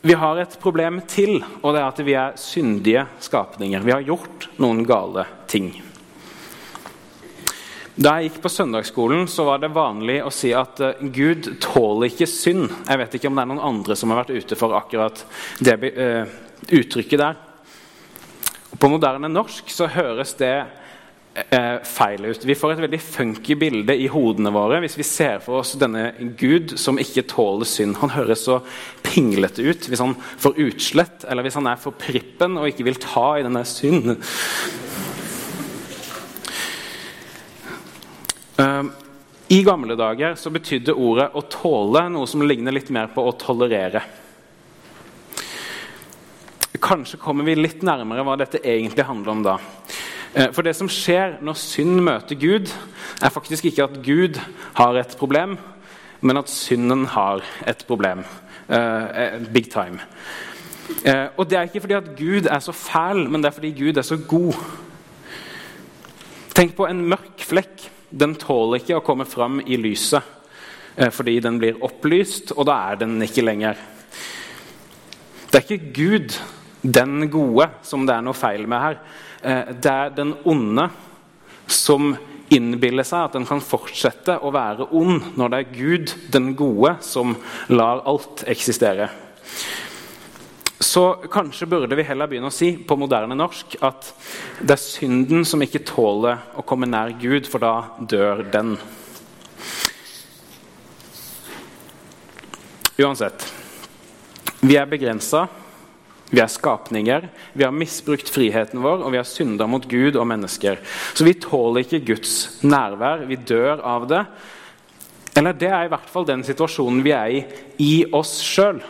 vi 0.00 0.16
har 0.16 0.38
et 0.40 0.54
problem 0.62 1.02
til, 1.10 1.42
og 1.60 1.74
det 1.74 1.82
er 1.82 1.88
at 1.90 2.02
vi 2.06 2.16
er 2.16 2.36
syndige 2.40 3.04
skapninger. 3.20 3.84
Vi 3.84 3.92
har 3.92 4.06
gjort 4.06 4.48
noen 4.62 4.84
gale 4.88 5.26
ting. 5.50 5.72
Da 8.00 8.14
jeg 8.16 8.30
gikk 8.30 8.38
på 8.46 8.48
søndagsskolen, 8.48 9.26
så 9.28 9.44
var 9.44 9.60
det 9.60 9.74
vanlig 9.76 10.22
å 10.24 10.30
si 10.32 10.54
at 10.56 10.80
uh, 10.80 11.02
Gud 11.12 11.50
tåler 11.60 12.08
ikke 12.08 12.28
synd. 12.30 12.70
Jeg 12.86 13.00
vet 13.02 13.16
ikke 13.18 13.28
om 13.28 13.36
det 13.36 13.44
er 13.44 13.50
noen 13.50 13.66
andre 13.70 13.96
som 13.98 14.12
har 14.12 14.22
vært 14.22 14.32
ute 14.40 14.56
for 14.56 14.72
akkurat 14.78 15.20
det 15.60 15.76
uh, 15.92 16.24
uttrykket 16.72 17.20
der. 17.20 17.36
På 18.80 18.88
moderne 18.88 19.28
norsk 19.28 19.68
så 19.68 19.90
høres 19.92 20.32
det 20.40 20.54
uh, 20.64 21.76
feil 21.84 22.24
ut. 22.30 22.48
Vi 22.48 22.56
får 22.56 22.78
et 22.78 22.82
veldig 22.86 23.02
funky 23.04 23.58
bilde 23.60 23.98
i 24.00 24.08
hodene 24.08 24.54
våre 24.54 24.80
hvis 24.80 24.96
vi 24.96 25.04
ser 25.04 25.44
for 25.44 25.60
oss 25.60 25.76
denne 25.76 26.14
Gud 26.40 26.78
som 26.80 26.96
ikke 27.02 27.28
tåler 27.28 27.68
synd. 27.68 27.98
Han 28.00 28.16
høres 28.16 28.46
så 28.48 28.62
pinglete 29.04 29.60
ut 29.60 29.90
hvis 29.92 30.00
han 30.00 30.16
får 30.40 30.56
utslett, 30.70 31.28
eller 31.28 31.44
hvis 31.44 31.60
han 31.60 31.68
er 31.68 31.84
for 31.84 32.00
prippen 32.00 32.56
og 32.62 32.72
ikke 32.72 32.88
vil 32.88 33.02
ta 33.10 33.34
i 33.36 33.44
denne 33.44 33.68
synd. 33.68 34.16
I 39.50 39.62
gamle 39.66 39.96
dager 39.96 40.34
så 40.38 40.50
betydde 40.52 40.94
ordet 40.94 41.30
'å 41.32 41.42
tåle' 41.42 42.08
noe 42.12 42.26
som 42.26 42.42
ligner 42.42 42.72
litt 42.72 42.90
mer 42.90 43.08
på 43.14 43.24
å 43.24 43.36
tolerere. 43.38 44.02
Kanskje 46.80 47.18
kommer 47.18 47.44
vi 47.44 47.54
litt 47.54 47.82
nærmere 47.82 48.24
hva 48.24 48.36
dette 48.38 48.62
egentlig 48.62 49.04
handler 49.04 49.30
om 49.32 49.42
da. 49.42 49.58
Eh, 50.34 50.50
for 50.54 50.62
det 50.62 50.76
som 50.76 50.88
skjer 50.88 51.40
når 51.42 51.58
synd 51.58 52.00
møter 52.06 52.38
Gud, 52.38 52.70
er 53.20 53.32
faktisk 53.34 53.66
ikke 53.68 53.84
at 53.88 54.02
Gud 54.04 54.38
har 54.74 54.96
et 54.96 55.16
problem, 55.18 55.58
men 56.20 56.36
at 56.36 56.48
synden 56.48 57.06
har 57.06 57.42
et 57.66 57.84
problem. 57.88 58.24
Uh, 58.70 59.40
big 59.52 59.66
time. 59.66 59.98
Uh, 61.02 61.26
og 61.36 61.48
det 61.50 61.58
er 61.58 61.66
ikke 61.66 61.80
fordi 61.80 61.96
at 61.96 62.10
Gud 62.14 62.46
er 62.46 62.60
så 62.62 62.72
fæl, 62.72 63.24
men 63.26 63.42
det 63.42 63.48
er 63.50 63.56
fordi 63.56 63.70
Gud 63.74 63.96
er 63.98 64.06
så 64.06 64.16
god. 64.28 64.54
Tenk 66.54 66.76
på 66.76 66.86
en 66.86 67.02
mørk 67.10 67.42
flekk. 67.42 67.90
Den 68.10 68.34
tåler 68.38 68.80
ikke 68.80 68.98
å 68.98 69.04
komme 69.06 69.26
fram 69.28 69.60
i 69.62 69.78
lyset 69.80 70.22
uh, 70.98 71.10
fordi 71.14 71.38
den 71.42 71.58
blir 71.62 71.82
opplyst, 71.86 72.54
og 72.56 72.66
da 72.68 72.78
er 72.90 73.02
den 73.04 73.18
ikke 73.24 73.46
lenger. 73.46 73.78
Det 75.50 75.58
er 75.58 75.66
ikke 75.66 75.92
Gud, 75.94 76.34
den 76.82 77.30
gode, 77.30 77.66
som 77.82 78.06
det 78.06 78.14
er 78.14 78.24
noe 78.24 78.38
feil 78.38 78.68
med 78.70 78.82
her. 78.84 79.00
Eh, 79.42 79.72
det 79.82 79.92
er 79.92 80.12
den 80.14 80.34
onde 80.48 80.84
som 81.70 82.12
innbiller 82.50 83.06
seg 83.06 83.26
at 83.26 83.34
den 83.38 83.46
kan 83.48 83.62
fortsette 83.62 84.36
å 84.42 84.52
være 84.54 84.88
ond 84.96 85.32
når 85.38 85.52
det 85.52 85.60
er 85.60 85.74
Gud, 85.74 86.14
den 86.34 86.52
gode, 86.58 86.96
som 87.02 87.34
lar 87.70 88.02
alt 88.10 88.44
eksistere. 88.50 89.10
Så 90.90 91.14
kanskje 91.30 91.68
burde 91.70 91.94
vi 91.94 92.02
heller 92.02 92.26
begynne 92.26 92.48
å 92.50 92.54
si 92.54 92.72
på 92.82 92.96
moderne 92.98 93.36
norsk 93.38 93.76
at 93.86 94.08
det 94.58 94.74
er 94.74 94.82
synden 94.82 95.44
som 95.46 95.62
ikke 95.62 95.84
tåler 95.86 96.40
å 96.58 96.64
komme 96.66 96.88
nær 96.90 97.12
Gud, 97.20 97.46
for 97.46 97.62
da 97.62 97.74
dør 98.10 98.42
den. 98.50 98.72
Uansett. 102.98 103.46
Vi 104.66 104.74
er 104.80 104.90
begrensa, 104.90 105.46
vi 106.34 106.42
er 106.42 106.50
skapninger, 106.50 107.30
vi 107.54 107.68
har 107.68 107.76
misbrukt 107.76 108.34
friheten 108.34 108.82
vår, 108.82 109.06
og 109.06 109.14
vi 109.14 109.22
har 109.22 109.30
synda 109.30 109.70
mot 109.70 109.86
Gud 109.86 110.18
og 110.18 110.26
mennesker. 110.26 110.82
Så 111.14 111.22
vi 111.28 111.38
tåler 111.38 111.86
ikke 111.86 112.02
Guds 112.16 112.64
nærvær. 112.66 113.28
Vi 113.30 113.38
dør 113.38 113.78
av 113.78 114.10
det. 114.10 114.24
Eller 115.38 115.54
det 115.54 115.70
er 115.70 115.86
i 115.86 115.92
hvert 115.94 116.10
fall 116.10 116.26
den 116.26 116.42
situasjonen 116.42 117.04
vi 117.06 117.14
er 117.14 117.36
i 117.38 117.44
i 117.78 117.92
oss 118.10 118.40
sjøl. 118.42 118.82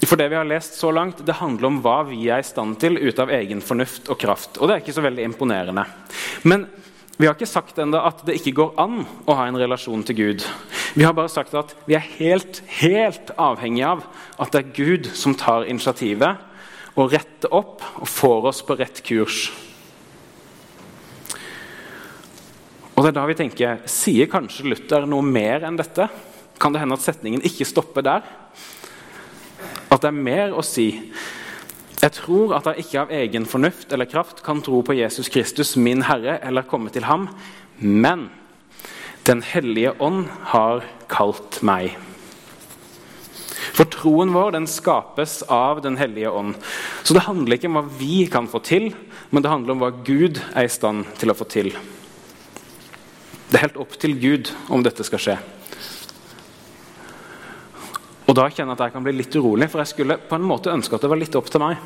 For 0.00 0.16
det 0.16 0.30
vi 0.32 0.38
har 0.38 0.48
lest 0.48 0.78
så 0.80 0.90
langt, 0.94 1.20
det 1.26 1.36
handler 1.38 1.68
om 1.68 1.80
hva 1.84 1.98
vi 2.08 2.22
er 2.32 2.40
i 2.40 2.46
stand 2.46 2.78
til 2.80 2.96
ut 2.96 3.18
av 3.20 3.32
egen 3.36 3.60
fornuft 3.60 4.08
og 4.08 4.18
kraft. 4.20 4.56
Og 4.56 4.68
det 4.68 4.76
er 4.76 4.84
ikke 4.84 4.96
så 4.96 5.04
veldig 5.04 5.26
imponerende. 5.28 5.84
Men 6.48 6.64
vi 7.20 7.28
har 7.28 7.36
ikke 7.36 7.50
sagt 7.50 7.78
enda 7.82 8.00
at 8.08 8.22
det 8.24 8.38
ikke 8.38 8.54
går 8.56 8.78
an 8.80 9.02
å 9.28 9.36
ha 9.36 9.44
en 9.44 9.58
relasjon 9.60 10.00
til 10.08 10.16
Gud. 10.16 10.44
Vi 10.96 11.04
har 11.04 11.12
bare 11.12 11.28
sagt 11.28 11.52
at 11.58 11.74
vi 11.84 11.98
er 11.98 12.06
helt, 12.16 12.62
helt 12.80 13.34
avhengig 13.36 13.84
av 13.84 14.06
at 14.40 14.54
det 14.54 14.62
er 14.62 14.72
Gud 14.78 15.10
som 15.12 15.36
tar 15.36 15.68
initiativet 15.68 16.40
og 16.96 17.12
retter 17.12 17.52
opp 17.52 17.84
og 18.00 18.08
får 18.08 18.48
oss 18.54 18.62
på 18.64 18.78
rett 18.80 19.02
kurs. 19.04 19.50
Og 22.96 23.04
det 23.04 23.12
er 23.12 23.16
da 23.20 23.28
vi 23.28 23.36
tenker 23.36 23.84
Sier 23.88 24.28
kanskje 24.32 24.72
Luther 24.72 25.04
noe 25.08 25.24
mer 25.24 25.68
enn 25.68 25.76
dette? 25.76 26.08
Kan 26.60 26.72
det 26.72 26.80
hende 26.82 26.96
at 26.96 27.04
setningen 27.04 27.44
ikke 27.44 27.68
stopper 27.68 28.04
der? 28.04 28.24
At 29.90 30.02
det 30.02 30.10
er 30.10 30.24
mer 30.24 30.54
å 30.54 30.64
si 30.64 30.88
jeg 32.00 32.14
tror 32.16 32.54
at 32.56 32.64
jeg 32.70 32.86
ikke 32.86 33.00
av 33.02 33.10
egen 33.12 33.44
fornuft 33.44 33.90
eller 33.92 34.08
kraft 34.08 34.38
kan 34.44 34.62
tro 34.64 34.78
på 34.80 34.96
Jesus 34.96 35.28
Kristus, 35.28 35.74
min 35.76 36.06
Herre, 36.08 36.38
eller 36.40 36.64
komme 36.64 36.92
til 36.92 37.04
ham, 37.04 37.28
men 37.78 38.30
Den 39.28 39.42
hellige 39.44 39.92
ånd 40.00 40.30
har 40.48 40.80
kalt 41.12 41.58
meg. 41.60 41.98
For 43.76 43.84
troen 43.84 44.32
vår 44.32 44.54
den 44.56 44.66
skapes 44.66 45.42
av 45.52 45.82
Den 45.84 45.98
hellige 46.00 46.32
ånd. 46.32 46.54
Så 47.04 47.14
det 47.14 47.26
handler 47.26 47.58
ikke 47.58 47.68
om 47.68 47.76
hva 47.76 47.84
vi 48.00 48.24
kan 48.32 48.48
få 48.48 48.62
til, 48.64 48.94
men 49.30 49.44
det 49.44 49.52
handler 49.52 49.76
om 49.76 49.84
hva 49.84 49.92
Gud 49.92 50.40
er 50.54 50.64
i 50.64 50.72
stand 50.72 51.04
til 51.20 51.30
å 51.30 51.36
få 51.36 51.44
til. 51.52 51.68
Det 53.50 53.58
er 53.58 53.66
helt 53.68 53.80
opp 53.82 53.98
til 54.00 54.16
Gud 54.16 54.54
om 54.72 54.82
dette 54.82 55.04
skal 55.04 55.20
skje. 55.20 55.36
Og 58.30 58.36
da 58.38 58.44
kjenner 58.46 58.76
jeg 58.76 58.78
at 58.78 58.84
jeg 58.84 58.94
kan 58.94 59.02
bli 59.02 59.16
litt 59.18 59.34
urolig, 59.34 59.66
for 59.72 59.82
jeg 59.82 59.90
skulle 59.90 60.16
på 60.22 60.36
en 60.38 60.44
måte 60.46 60.70
ønske 60.70 60.94
at 60.94 61.02
det 61.02 61.08
var 61.10 61.18
litt 61.18 61.34
opp 61.34 61.48
til 61.50 61.62
meg. 61.64 61.80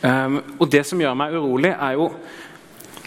Um, 0.00 0.38
og 0.56 0.70
det 0.72 0.86
som 0.88 1.00
gjør 1.02 1.18
meg 1.20 1.34
urolig, 1.36 1.74
er 1.76 1.98
jo 2.00 2.08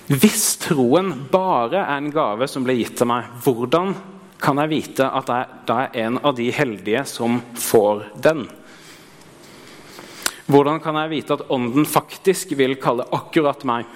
Hvis 0.05 0.59
troen 0.61 1.07
bare 1.31 1.79
er 1.81 1.95
en 1.97 2.11
gave 2.13 2.45
som 2.45 2.61
blir 2.61 2.77
gitt 2.77 2.99
til 2.99 3.09
meg, 3.09 3.25
hvordan 3.41 3.95
kan 4.37 4.59
jeg 4.61 4.69
vite 4.69 5.07
at 5.09 5.31
jeg 5.33 5.55
da 5.65 5.77
er 5.81 5.95
en 6.03 6.19
av 6.21 6.35
de 6.37 6.45
heldige 6.53 7.01
som 7.09 7.39
får 7.57 8.03
den? 8.21 8.43
Hvordan 10.45 10.77
kan 10.83 10.99
jeg 11.01 11.09
vite 11.09 11.39
at 11.39 11.47
Ånden 11.49 11.87
faktisk 11.89 12.53
vil 12.53 12.77
kalle 12.77 13.07
akkurat 13.17 13.65
meg? 13.65 13.89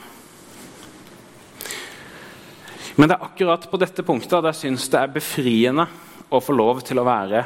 Men 2.98 3.06
det 3.06 3.20
er 3.20 3.28
akkurat 3.30 3.70
på 3.70 3.78
dette 3.78 4.02
punktet 4.08 4.40
at 4.40 4.50
jeg 4.50 4.62
syns 4.64 4.90
det 4.90 5.04
er 5.04 5.14
befriende 5.14 5.86
å 6.34 6.42
få 6.42 6.58
lov 6.58 6.82
til 6.90 6.98
å 6.98 7.06
være 7.06 7.46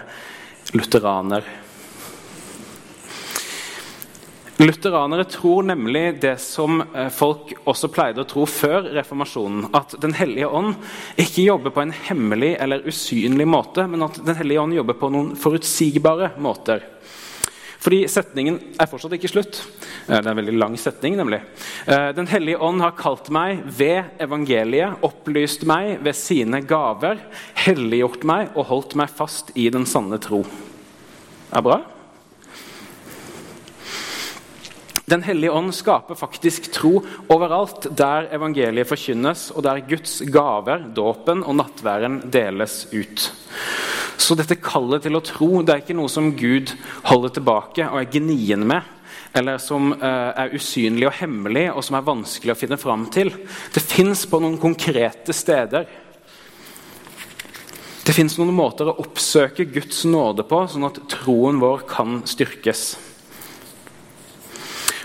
lutheraner. 0.71 1.43
Lutheranere 4.57 5.23
tror 5.23 5.63
nemlig 5.63 6.21
det 6.21 6.37
som 6.37 6.81
eh, 6.81 7.09
folk 7.09 7.55
også 7.65 7.89
pleide 7.91 8.21
å 8.21 8.27
tro 8.29 8.45
før 8.47 8.85
reformasjonen. 8.95 9.71
At 9.73 9.95
Den 10.01 10.13
hellige 10.13 10.47
ånd 10.47 10.75
ikke 11.19 11.47
jobber 11.47 11.73
på 11.73 11.81
en 11.83 11.93
hemmelig 12.05 12.53
eller 12.61 12.85
usynlig 12.87 13.47
måte, 13.49 13.87
men 13.89 14.05
at 14.05 14.21
Den 14.23 14.37
hellige 14.37 14.61
ånd 14.61 14.77
jobber 14.77 14.99
på 14.99 15.09
noen 15.11 15.33
forutsigbare 15.39 16.35
måter. 16.37 16.85
Fordi 17.83 18.05
setningen 18.07 18.59
er 18.79 18.87
fortsatt 18.87 19.17
ikke 19.17 19.31
slutt. 19.31 19.59
Eh, 20.07 20.15
det 20.15 20.23
er 20.23 20.31
en 20.31 20.39
veldig 20.39 20.55
lang 20.55 20.77
setning, 20.79 21.17
nemlig. 21.19 21.41
Eh, 21.85 22.11
Den 22.15 22.29
hellige 22.31 22.61
ånd 22.63 22.81
har 22.81 22.95
kalt 22.95 23.27
meg 23.33 23.63
ved 23.67 24.21
evangeliet, 24.23 25.03
opplyst 25.03 25.65
meg 25.67 25.97
ved 26.03 26.15
sine 26.15 26.61
gaver, 26.63 27.19
helliggjort 27.65 28.23
meg 28.23 28.55
og 28.55 28.69
holdt 28.71 28.95
meg 28.95 29.11
fast 29.11 29.51
i 29.59 29.67
den 29.69 29.85
sanne 29.85 30.19
tro. 30.23 30.45
Er 31.51 31.65
bra? 31.65 31.81
Den 35.05 35.21
hellige 35.27 35.51
ånd 35.51 35.73
skaper 35.75 36.15
faktisk 36.15 36.71
tro 36.71 37.01
overalt 37.27 37.89
der 37.91 38.29
evangeliet 38.33 38.87
forkynnes, 38.87 39.49
og 39.51 39.65
der 39.67 39.83
Guds 39.83 40.21
gaver, 40.31 40.87
dåpen 40.95 41.43
og 41.43 41.59
nattværen 41.59 42.21
deles 42.31 42.85
ut. 42.95 43.27
Så 44.17 44.37
dette 44.39 44.59
kallet 44.61 45.03
til 45.05 45.17
å 45.17 45.23
tro 45.25 45.61
det 45.61 45.73
er 45.73 45.83
ikke 45.83 45.97
noe 45.97 46.11
som 46.11 46.31
Gud 46.37 46.73
holder 47.09 47.33
tilbake 47.37 47.87
og 47.89 47.99
er 48.01 48.11
gnien 48.13 48.65
med, 48.67 48.85
eller 49.33 49.57
som 49.61 49.91
uh, 49.95 50.31
er 50.37 50.53
usynlig 50.53 51.07
og 51.09 51.17
hemmelig 51.17 51.67
og 51.73 51.81
som 51.85 51.97
er 51.97 52.07
vanskelig 52.07 52.53
å 52.53 52.59
finne 52.59 52.79
fram 52.81 53.07
til. 53.13 53.33
Det 53.73 53.83
fins 53.83 54.25
på 54.29 54.39
noen 54.43 54.59
konkrete 54.61 55.33
steder. 55.35 55.89
Det 58.03 58.11
fins 58.11 58.35
noen 58.37 58.53
måter 58.55 58.89
å 58.91 58.97
oppsøke 58.99 59.65
Guds 59.71 60.03
nåde 60.05 60.43
på, 60.47 60.59
sånn 60.67 60.89
at 60.89 60.99
troen 61.11 61.61
vår 61.61 61.85
kan 61.87 62.19
styrkes. 62.27 62.93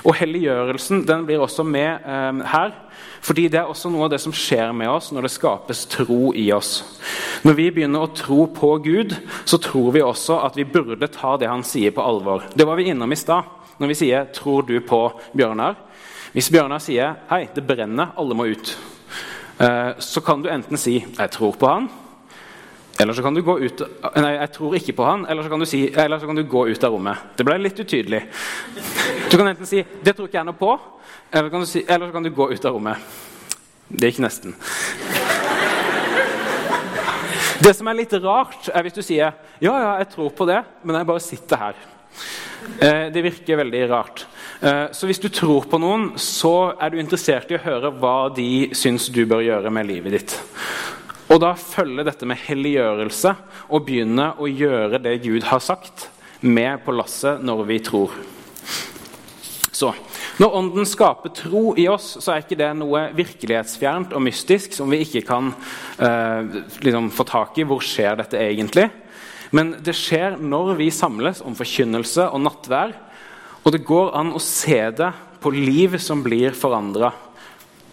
Og 0.03 0.17
Helliggjørelsen 0.19 1.05
den 1.07 1.25
blir 1.29 1.43
også 1.45 1.65
med 1.67 2.03
eh, 2.03 2.43
her. 2.53 2.75
Fordi 3.21 3.49
det 3.49 3.61
er 3.61 3.71
også 3.71 3.91
noe 3.93 4.07
av 4.07 4.13
det 4.13 4.21
som 4.23 4.35
skjer 4.35 4.73
med 4.77 4.91
oss 4.91 5.11
når 5.13 5.27
det 5.27 5.33
skapes 5.35 5.85
tro 5.91 6.33
i 6.37 6.47
oss. 6.55 6.83
Når 7.47 7.57
vi 7.59 7.69
begynner 7.75 8.07
å 8.07 8.13
tro 8.15 8.47
på 8.55 8.73
Gud, 8.85 9.15
så 9.45 9.61
tror 9.63 9.93
vi 9.95 10.03
også 10.05 10.41
at 10.47 10.59
vi 10.59 10.67
burde 10.69 11.11
ta 11.13 11.37
det 11.39 11.51
han 11.51 11.65
sier, 11.67 11.95
på 11.95 12.05
alvor. 12.05 12.47
Det 12.55 12.67
var 12.67 12.79
vi 12.79 12.91
innom 12.93 13.13
i 13.13 13.19
stad 13.19 13.55
når 13.79 13.89
vi 13.89 13.95
sier 13.95 14.25
'Tror 14.25 14.67
du 14.67 14.81
på 14.81 15.13
Bjørnar?' 15.37 15.77
Hvis 16.33 16.51
Bjørnar 16.51 16.79
sier 16.79 17.15
'Hei, 17.31 17.49
det 17.55 17.67
brenner, 17.67 18.13
alle 18.17 18.35
må 18.35 18.45
ut', 18.45 18.77
eh, 19.61 19.93
så 19.99 20.21
kan 20.21 20.43
du 20.43 20.49
enten 20.49 20.77
si 20.77 20.99
'Jeg 20.99 21.31
tror 21.31 21.53
på 21.53 21.67
han', 21.67 21.89
eller 22.99 23.13
så 23.13 23.23
kan 23.23 23.35
du 23.35 23.43
gå 23.47 23.55
ut 23.63 23.83
Nei, 24.19 24.33
jeg 24.35 24.51
tror 24.57 24.75
ikke 24.75 24.95
på 24.99 25.07
han. 25.07 25.25
Eller 25.31 25.47
så 25.47 25.53
kan 25.53 25.63
du, 25.63 25.67
si, 25.71 25.85
eller 25.95 26.19
så 26.19 26.27
kan 26.27 26.39
du 26.39 26.43
gå 26.43 26.65
ut 26.67 26.85
av 26.85 26.95
rommet. 26.97 27.29
Det 27.39 27.47
ble 27.47 27.59
litt 27.63 27.79
utydelig. 27.79 28.25
Du 29.31 29.37
kan 29.37 29.47
enten 29.47 29.67
si 29.67 29.85
'Det 30.03 30.17
tror 30.17 30.27
ikke 30.27 30.39
jeg 30.39 30.49
noe 30.49 30.59
på', 30.59 30.79
eller, 31.33 31.51
kan 31.51 31.67
si, 31.67 31.85
eller 31.89 32.07
så 32.07 32.13
kan 32.13 32.23
du 32.23 32.31
gå 32.31 32.51
ut 32.51 32.65
av 32.65 32.75
rommet. 32.75 32.97
Det 33.89 34.11
gikk 34.11 34.19
nesten. 34.19 34.55
Det 37.63 37.77
som 37.77 37.89
er 37.89 37.95
litt 37.95 38.13
rart, 38.13 38.69
er 38.75 38.83
hvis 38.83 38.99
du 38.99 39.03
sier 39.03 39.33
'Ja, 39.61 39.79
ja, 39.79 39.99
jeg 39.99 40.09
tror 40.09 40.31
på 40.31 40.47
det', 40.47 40.65
men 40.83 40.97
jeg 40.97 41.07
bare 41.07 41.21
sitter 41.21 41.57
her. 41.57 41.75
Eh, 42.81 43.13
det 43.13 43.23
virker 43.23 43.57
veldig 43.57 43.91
rart. 43.91 44.27
Eh, 44.61 44.91
så 44.93 45.07
hvis 45.07 45.21
du 45.23 45.29
tror 45.29 45.65
på 45.71 45.79
noen, 45.79 46.19
så 46.19 46.75
er 46.81 46.91
du 46.91 46.99
interessert 46.99 47.51
i 47.51 47.55
å 47.55 47.63
høre 47.63 47.91
hva 47.91 48.35
de 48.35 48.71
syns 48.75 49.07
du 49.09 49.25
bør 49.27 49.41
gjøre 49.41 49.71
med 49.71 49.87
livet 49.87 50.13
ditt. 50.13 50.41
Og 51.29 51.41
da 51.43 51.53
følger 51.61 52.07
dette 52.09 52.27
med 52.29 52.41
helliggjørelse 52.41 53.35
og 53.69 53.85
begynne 53.85 54.31
å 54.41 54.49
gjøre 54.49 55.01
det 55.05 55.19
Gud 55.27 55.45
har 55.51 55.61
sagt, 55.61 56.09
med 56.41 56.85
på 56.85 56.95
lasset 56.95 57.43
når 57.45 57.65
vi 57.69 57.79
tror. 57.83 58.13
Så, 59.75 59.93
Når 60.39 60.55
Ånden 60.55 60.87
skaper 60.87 61.33
tro 61.35 61.73
i 61.79 61.89
oss, 61.91 62.13
så 62.23 62.33
er 62.33 62.45
ikke 62.45 62.59
det 62.59 62.69
noe 62.79 63.09
virkelighetsfjernt 63.15 64.15
og 64.15 64.23
mystisk 64.23 64.75
som 64.75 64.91
vi 64.91 65.01
ikke 65.03 65.25
kan 65.27 65.51
eh, 65.99 66.61
liksom 66.83 67.11
få 67.15 67.27
tak 67.27 67.59
i. 67.59 67.67
Hvor 67.67 67.83
skjer 67.83 68.21
dette 68.21 68.39
egentlig? 68.39 68.87
Men 69.51 69.75
det 69.83 69.97
skjer 69.99 70.39
når 70.39 70.77
vi 70.79 70.91
samles 70.95 71.43
om 71.43 71.59
forkynnelse 71.59 72.29
og 72.31 72.43
nattvær. 72.47 72.95
Og 73.65 73.75
det 73.75 73.83
går 73.87 74.15
an 74.19 74.31
å 74.35 74.43
se 74.43 74.79
det 74.95 75.11
på 75.43 75.51
liv 75.55 75.99
som 76.03 76.23
blir 76.23 76.55
forandra. 76.59 77.11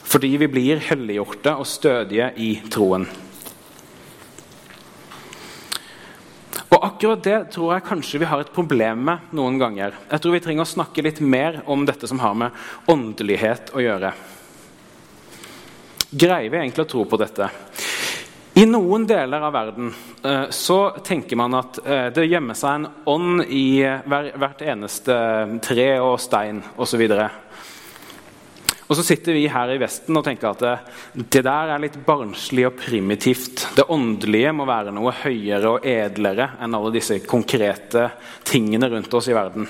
Fordi 0.06 0.36
vi 0.42 0.50
blir 0.52 0.86
helliggjorte 0.86 1.58
og 1.58 1.70
stødige 1.70 2.30
i 2.38 2.52
troen. 2.70 3.10
Og 6.76 6.84
akkurat 6.84 7.22
det 7.24 7.38
tror 7.56 7.72
jeg 7.72 7.86
kanskje 7.88 8.20
vi 8.20 8.28
har 8.28 8.42
et 8.44 8.52
problem 8.52 9.06
med 9.08 9.36
noen 9.38 9.60
ganger. 9.62 9.96
Jeg 10.10 10.22
tror 10.22 10.34
vi 10.36 10.42
trenger 10.44 10.66
å 10.66 10.74
snakke 10.74 11.06
litt 11.06 11.22
mer 11.24 11.62
om 11.72 11.86
dette 11.88 12.10
som 12.10 12.20
har 12.20 12.36
med 12.36 12.92
åndelighet 12.92 13.72
å 13.72 13.84
gjøre. 13.84 14.12
Greier 16.12 16.52
vi 16.52 16.60
egentlig 16.60 16.84
å 16.84 16.90
tro 16.92 17.06
på 17.08 17.20
dette? 17.22 17.48
I 18.60 18.66
noen 18.68 19.04
deler 19.08 19.44
av 19.44 19.56
verden 19.56 19.90
eh, 20.24 20.46
så 20.52 20.80
tenker 21.04 21.40
man 21.40 21.56
at 21.60 21.80
eh, 21.84 22.06
det 22.16 22.28
gjemmer 22.28 22.56
seg 22.60 22.78
en 22.78 22.86
ånd 23.12 23.42
i 23.52 23.84
hvert 23.84 24.64
eneste 24.64 25.16
tre 25.64 25.90
og 26.00 26.20
stein 26.24 26.62
osv. 26.76 27.04
Og 27.08 27.10
så 27.10 27.24
sitter 28.94 29.34
vi 29.34 29.48
her 29.50 29.72
i 29.74 29.80
Vesten 29.82 30.18
og 30.18 30.26
tenker 30.28 30.52
at 30.52 30.62
det, 30.62 30.74
det 31.34 31.42
der 31.48 31.72
er 31.74 31.82
litt 31.82 31.98
barnslig 32.06 32.68
og 32.68 32.76
primitivt. 32.78 33.64
Det 33.74 33.88
åndelige 33.90 34.52
må 34.54 34.68
være 34.70 34.94
noe 34.94 35.14
høyere 35.24 35.72
og 35.72 35.88
edlere 35.90 36.52
enn 36.62 36.78
alle 36.78 36.94
disse 36.94 37.18
konkrete 37.26 38.12
tingene 38.46 38.92
rundt 38.92 39.18
oss 39.18 39.32
i 39.32 39.38
verden. 39.38 39.66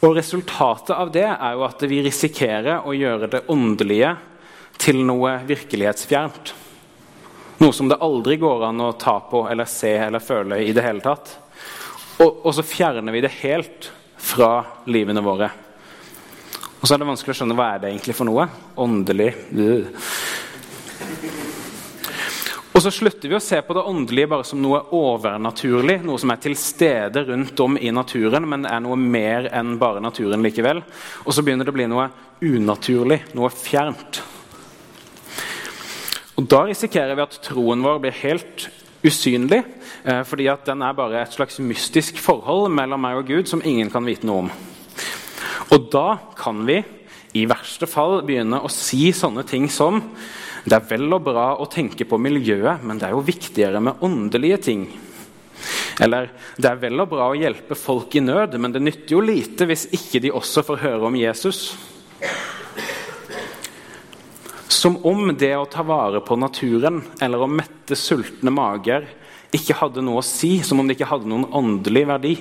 Og 0.00 0.16
Resultatet 0.16 0.96
av 0.96 1.12
det 1.12 1.28
er 1.28 1.54
jo 1.54 1.62
at 1.66 1.84
vi 1.86 2.00
risikerer 2.02 2.88
å 2.88 2.96
gjøre 2.96 3.28
det 3.36 3.44
åndelige 3.52 4.16
til 4.80 5.02
noe 5.04 5.36
virkelighetsfjernt. 5.46 6.54
Noe 7.60 7.76
som 7.76 7.90
det 7.90 8.00
aldri 8.00 8.38
går 8.40 8.64
an 8.70 8.80
å 8.80 8.94
ta 8.98 9.18
på 9.30 9.44
eller 9.52 9.68
se 9.68 9.92
eller 10.08 10.24
føle 10.24 10.62
i 10.64 10.72
det 10.72 10.86
hele 10.86 11.04
tatt. 11.04 11.34
Og, 12.20 12.46
og 12.48 12.54
så 12.56 12.64
fjerner 12.64 13.12
vi 13.12 13.22
det 13.22 13.36
helt 13.42 13.90
fra 14.16 14.54
livene 14.88 15.22
våre. 15.24 15.50
Og 16.80 16.88
så 16.88 16.94
er 16.94 17.02
det 17.02 17.10
vanskelig 17.10 17.34
å 17.34 17.38
skjønne 17.42 17.56
hva 17.58 17.74
er 17.74 17.82
det 17.82 17.90
egentlig 17.92 18.16
for 18.16 18.28
noe. 18.28 18.46
Åndelig. 18.80 19.34
Og 22.70 22.84
så 22.84 22.92
slutter 22.94 23.28
vi 23.28 23.36
å 23.36 23.42
se 23.44 23.58
på 23.60 23.74
det 23.76 23.82
åndelige 23.84 24.30
bare 24.30 24.46
som 24.48 24.60
noe 24.62 24.78
overnaturlig, 24.96 25.98
noe 26.06 26.20
som 26.22 26.30
er 26.32 26.40
til 26.40 26.54
stede 26.56 27.26
rundt 27.28 27.60
om 27.60 27.76
i 27.76 27.90
naturen, 27.92 28.46
men 28.48 28.64
er 28.64 28.80
noe 28.80 28.96
mer 28.96 29.50
enn 29.52 29.74
bare 29.80 30.00
naturen 30.00 30.40
likevel. 30.46 30.80
Og 31.26 31.36
så 31.36 31.44
begynner 31.44 31.68
det 31.68 31.74
å 31.74 31.76
bli 31.76 31.88
noe 31.90 32.08
unaturlig, 32.40 33.20
noe 33.36 33.52
fjernt. 33.52 34.22
Og 36.40 36.48
Da 36.48 36.62
risikerer 36.64 37.18
vi 37.18 37.26
at 37.26 37.40
troen 37.44 37.84
vår 37.84 38.00
blir 38.00 38.16
helt 38.22 38.70
usynlig, 39.04 39.60
eh, 40.04 40.22
fordi 40.24 40.48
at 40.48 40.64
den 40.64 40.80
er 40.80 40.96
bare 40.96 41.20
et 41.20 41.36
slags 41.36 41.60
mystisk 41.60 42.16
forhold 42.16 42.72
mellom 42.72 43.00
meg 43.00 43.20
og 43.20 43.26
Gud 43.26 43.48
som 43.48 43.60
ingen 43.60 43.90
kan 43.90 44.08
vite 44.08 44.24
noe 44.24 44.46
om. 44.46 44.52
Og 45.70 45.90
da 45.92 46.18
kan 46.38 46.64
vi 46.66 46.80
i 47.38 47.46
verste 47.46 47.86
fall 47.86 48.20
begynne 48.26 48.58
å 48.58 48.70
si 48.72 49.12
sånne 49.14 49.44
ting 49.46 49.68
som 49.70 50.00
det 50.64 50.76
er 50.76 50.88
vel 50.90 51.06
og 51.14 51.22
bra 51.24 51.54
å 51.62 51.68
tenke 51.70 52.04
på 52.04 52.18
miljøet, 52.20 52.82
men 52.84 52.98
det 53.00 53.08
er 53.08 53.14
jo 53.14 53.24
viktigere 53.24 53.80
med 53.80 54.02
åndelige 54.04 54.58
ting. 54.66 54.82
Eller 56.00 56.30
det 56.60 56.68
er 56.68 56.80
vel 56.80 57.00
og 57.02 57.10
bra 57.12 57.30
å 57.30 57.38
hjelpe 57.38 57.76
folk 57.78 58.14
i 58.16 58.22
nød, 58.24 58.58
men 58.60 58.74
det 58.74 58.82
nytter 58.82 59.14
jo 59.14 59.22
lite 59.24 59.68
hvis 59.68 59.86
ikke 59.96 60.20
de 60.24 60.34
også 60.36 60.64
får 60.66 60.82
høre 60.84 61.08
om 61.08 61.16
Jesus. 61.16 61.62
Som 64.70 64.98
om 65.08 65.32
det 65.36 65.52
å 65.56 65.68
ta 65.68 65.84
vare 65.84 66.22
på 66.24 66.38
naturen 66.40 67.02
eller 67.20 67.44
å 67.44 67.50
mette 67.50 67.96
sultne 67.98 68.52
mager 68.54 69.08
ikke 69.56 69.76
hadde 69.80 70.04
noe 70.04 70.20
å 70.20 70.24
si, 70.24 70.60
som 70.64 70.80
om 70.80 70.88
det 70.88 70.96
ikke 70.96 71.10
hadde 71.10 71.28
noen 71.28 71.48
åndelig 71.56 72.04
verdi. 72.08 72.34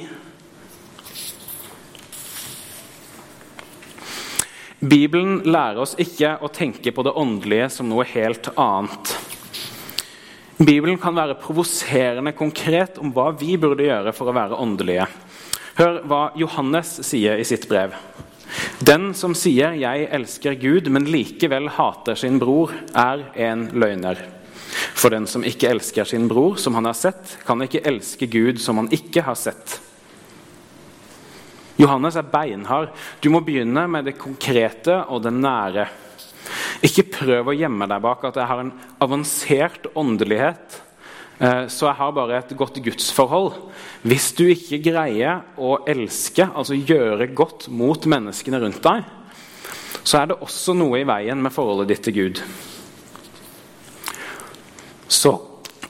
Bibelen 4.79 5.41
lærer 5.43 5.81
oss 5.83 5.97
ikke 5.99 6.37
å 6.39 6.47
tenke 6.55 6.93
på 6.95 7.03
det 7.03 7.11
åndelige 7.19 7.67
som 7.73 7.89
noe 7.91 8.05
helt 8.07 8.47
annet. 8.55 9.11
Bibelen 10.59 10.95
kan 10.99 11.15
være 11.15 11.35
provoserende 11.39 12.31
konkret 12.35 12.99
om 12.99 13.11
hva 13.15 13.29
vi 13.35 13.57
burde 13.59 13.83
gjøre 13.83 14.13
for 14.15 14.31
å 14.31 14.35
være 14.35 14.59
åndelige. 14.59 15.07
Hør 15.79 15.99
hva 16.07 16.21
Johannes 16.39 16.93
sier 17.07 17.39
i 17.39 17.47
sitt 17.47 17.67
brev. 17.67 17.95
Den 18.79 19.13
som 19.13 19.35
sier 19.35 19.75
'jeg 19.75 20.07
elsker 20.11 20.55
Gud', 20.55 20.89
men 20.89 21.05
likevel 21.05 21.67
hater 21.69 22.15
sin 22.15 22.39
bror, 22.39 22.71
er 22.95 23.25
en 23.35 23.67
løgner. 23.73 24.17
For 24.95 25.09
den 25.09 25.27
som 25.27 25.43
ikke 25.43 25.69
elsker 25.69 26.03
sin 26.05 26.27
bror, 26.27 26.55
som 26.55 26.73
han 26.75 26.85
har 26.85 26.93
sett, 26.93 27.37
kan 27.45 27.61
ikke 27.61 27.85
elske 27.85 28.27
Gud, 28.27 28.59
som 28.59 28.77
han 28.77 28.89
ikke 28.89 29.23
har 29.23 29.35
sett. 29.35 29.79
Johannes 31.79 32.17
er 32.19 32.27
beinhard. 32.27 32.91
Du 33.23 33.29
må 33.31 33.41
begynne 33.45 33.85
med 33.87 34.09
det 34.09 34.17
konkrete 34.19 34.99
og 35.07 35.23
det 35.23 35.33
nære. 35.37 35.87
Ikke 36.85 37.07
prøv 37.07 37.51
å 37.51 37.55
gjemme 37.55 37.87
deg 37.89 38.03
bak 38.03 38.23
at 38.27 38.37
jeg 38.39 38.49
har 38.49 38.61
en 38.63 38.75
avansert 39.03 39.89
åndelighet 39.99 40.81
Eh, 41.39 41.67
så 41.71 41.87
jeg 41.87 41.95
har 41.95 42.11
bare 42.11 42.35
et 42.41 42.51
godt 42.59 42.81
gudsforhold. 42.83 43.53
Hvis 44.03 44.33
du 44.35 44.43
ikke 44.51 44.81
greier 44.89 45.45
å 45.55 45.77
elske, 45.87 46.43
altså 46.51 46.75
gjøre 46.75 47.29
godt 47.31 47.69
mot 47.71 48.09
menneskene 48.11 48.59
rundt 48.59 48.81
deg, 48.83 49.07
så 50.03 50.19
er 50.19 50.31
det 50.31 50.39
også 50.43 50.75
noe 50.75 50.99
i 50.99 51.07
veien 51.07 51.39
med 51.39 51.55
forholdet 51.55 51.93
ditt 51.93 52.03
til 52.09 52.17
Gud. 52.19 52.43
Så 55.07 55.37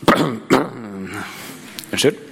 Unnskyld. 1.89 2.28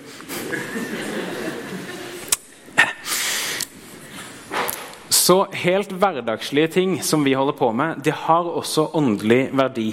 Så 5.28 5.42
helt 5.52 5.92
hverdagslige 5.92 6.68
ting 6.72 6.92
som 7.04 7.24
vi 7.24 7.34
holder 7.36 7.56
på 7.58 7.68
med, 7.76 7.98
det 8.04 8.14
har 8.16 8.46
også 8.48 8.86
åndelig 8.96 9.50
verdi. 9.60 9.90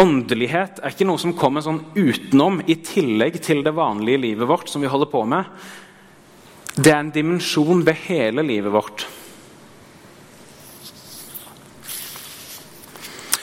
Åndelighet 0.00 0.80
er 0.80 0.90
ikke 0.90 1.06
noe 1.06 1.20
som 1.22 1.36
kommer 1.38 1.62
sånn 1.62 1.78
utenom 1.94 2.58
i 2.66 2.80
tillegg 2.82 3.38
til 3.44 3.62
det 3.62 3.76
vanlige 3.76 4.24
livet 4.24 4.50
vårt. 4.50 4.66
som 4.68 4.82
vi 4.82 4.90
holder 4.90 5.06
på 5.06 5.22
med. 5.22 5.44
Det 6.74 6.90
er 6.90 6.98
en 6.98 7.14
dimensjon 7.14 7.84
ved 7.86 7.94
hele 8.08 8.42
livet 8.42 8.72
vårt. 8.72 9.06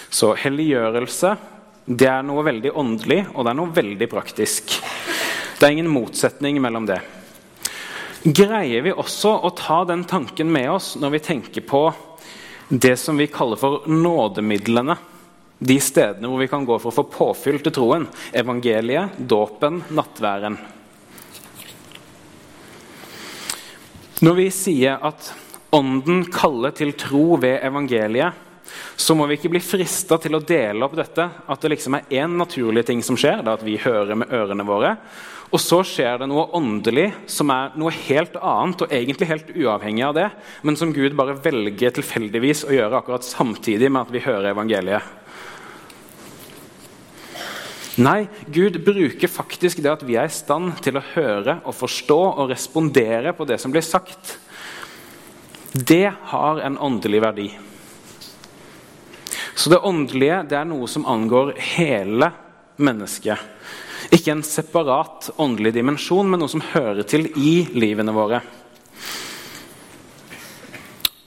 Så 0.09 0.33
helliggjørelse 0.35 1.37
det 1.85 2.09
er 2.11 2.23
noe 2.27 2.43
veldig 2.43 2.75
åndelig, 2.75 3.27
og 3.33 3.45
det 3.45 3.53
er 3.53 3.61
noe 3.61 3.71
veldig 3.71 4.09
praktisk. 4.11 4.81
Det 5.59 5.63
er 5.63 5.71
ingen 5.71 5.87
motsetning 5.87 6.59
mellom 6.59 6.85
det. 6.89 6.99
Greier 8.27 8.81
vi 8.83 8.91
også 8.91 9.29
å 9.47 9.53
ta 9.55 9.83
den 9.87 10.01
tanken 10.03 10.49
med 10.51 10.67
oss 10.73 10.95
når 10.99 11.13
vi 11.13 11.19
tenker 11.23 11.63
på 11.63 11.85
det 12.67 12.97
som 12.99 13.15
vi 13.15 13.29
kaller 13.31 13.59
for 13.61 13.85
nådemidlene? 13.87 14.97
De 15.57 15.77
stedene 15.79 16.27
hvor 16.27 16.41
vi 16.41 16.49
kan 16.51 16.65
gå 16.67 16.75
for 16.81 16.91
å 16.91 16.97
få 16.97 17.05
påfyll 17.13 17.61
til 17.63 17.73
troen. 17.77 18.07
Evangeliet, 18.35 19.15
dåpen, 19.17 19.79
nattværen. 19.95 20.57
Når 24.27 24.35
vi 24.41 24.49
sier 24.51 24.99
at 25.07 25.31
Ånden 25.77 26.25
kaller 26.31 26.71
til 26.71 26.93
tro 26.95 27.37
ved 27.39 27.59
evangeliet, 27.67 28.43
så 28.95 29.15
må 29.15 29.27
vi 29.27 29.35
ikke 29.35 29.51
bli 29.51 29.59
frista 29.63 30.15
til 30.19 30.37
å 30.37 30.43
dele 30.43 30.83
opp 30.85 30.95
dette. 30.95 31.25
At 31.47 31.63
det 31.63 31.73
liksom 31.73 31.97
er 31.97 32.13
én 32.23 32.37
naturlig 32.39 32.85
ting 32.87 33.03
som 33.03 33.17
skjer, 33.19 33.43
da 33.43 33.57
at 33.57 33.65
vi 33.67 33.75
hører 33.79 34.15
med 34.19 34.31
ørene 34.33 34.65
våre. 34.67 34.95
Og 35.47 35.61
så 35.63 35.79
skjer 35.87 36.19
det 36.19 36.27
noe 36.27 36.49
åndelig 36.57 37.07
som 37.31 37.51
er 37.53 37.75
noe 37.79 37.93
helt 37.95 38.35
annet 38.35 38.81
og 38.83 38.91
egentlig 38.91 39.29
helt 39.29 39.53
uavhengig 39.55 40.03
av 40.03 40.17
det, 40.17 40.25
men 40.67 40.75
som 40.79 40.91
Gud 40.95 41.15
bare 41.15 41.37
velger 41.39 41.93
tilfeldigvis 41.95 42.65
å 42.67 42.73
gjøre 42.75 42.99
akkurat 42.99 43.23
samtidig 43.23 43.87
med 43.87 44.03
at 44.03 44.11
vi 44.11 44.25
hører 44.25 44.51
evangeliet. 44.51 45.13
Nei, 47.97 48.27
Gud 48.53 48.75
bruker 48.85 49.31
faktisk 49.31 49.79
det 49.81 49.89
at 49.89 50.03
vi 50.05 50.19
er 50.19 50.27
i 50.29 50.35
stand 50.35 50.75
til 50.85 50.99
å 50.99 51.05
høre 51.15 51.57
og 51.63 51.73
forstå 51.79 52.19
og 52.27 52.51
respondere 52.51 53.31
på 53.33 53.47
det 53.49 53.57
som 53.63 53.73
blir 53.73 53.85
sagt. 53.85 54.35
Det 55.73 56.11
har 56.33 56.61
en 56.61 56.77
åndelig 56.77 57.23
verdi. 57.23 57.47
Så 59.57 59.71
det 59.73 59.81
åndelige 59.81 60.43
det 60.51 60.59
er 60.59 60.69
noe 60.69 60.85
som 60.91 61.07
angår 61.09 61.55
hele 61.73 62.29
mennesket. 62.77 63.41
Ikke 64.13 64.31
en 64.33 64.43
separat 64.45 65.29
åndelig 65.41 65.73
dimensjon, 65.77 66.29
men 66.29 66.41
noe 66.41 66.51
som 66.51 66.63
hører 66.73 67.03
til 67.07 67.29
i 67.35 67.67
livene 67.75 68.13
våre. 68.15 68.41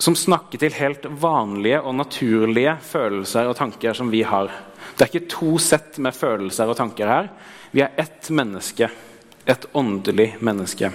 Som 0.00 0.16
snakker 0.16 0.62
til 0.62 0.76
helt 0.78 1.04
vanlige 1.20 1.82
og 1.84 1.98
naturlige 1.98 2.78
følelser 2.88 3.50
og 3.50 3.58
tanker 3.58 3.96
som 3.96 4.08
vi 4.12 4.22
har. 4.24 4.48
Det 4.96 5.04
er 5.04 5.10
ikke 5.12 5.32
to 5.32 5.58
sett 5.60 5.98
med 6.00 6.16
følelser 6.16 6.70
og 6.70 6.78
tanker 6.78 7.10
her. 7.10 7.28
Vi 7.70 7.84
er 7.84 7.92
ett 8.00 8.30
menneske. 8.32 8.88
Et 9.44 9.66
åndelig 9.76 10.34
menneske. 10.40 10.90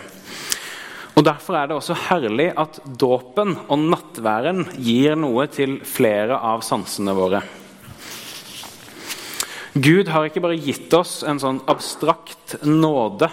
Og 1.15 1.23
Derfor 1.23 1.55
er 1.55 1.69
det 1.69 1.77
også 1.77 1.95
herlig 2.09 2.49
at 2.59 2.81
dåpen 2.99 3.53
og 3.71 3.79
nattværen 3.79 4.65
gir 4.75 5.15
noe 5.19 5.47
til 5.47 5.77
flere 5.87 6.37
av 6.43 6.65
sansene 6.65 7.13
våre. 7.15 7.39
Gud 9.75 10.07
har 10.07 10.29
ikke 10.29 10.39
bare 10.39 10.55
gitt 10.55 10.93
oss 10.95 11.17
en 11.27 11.39
sånn 11.41 11.57
abstrakt 11.67 12.53
nåde. 12.63 13.27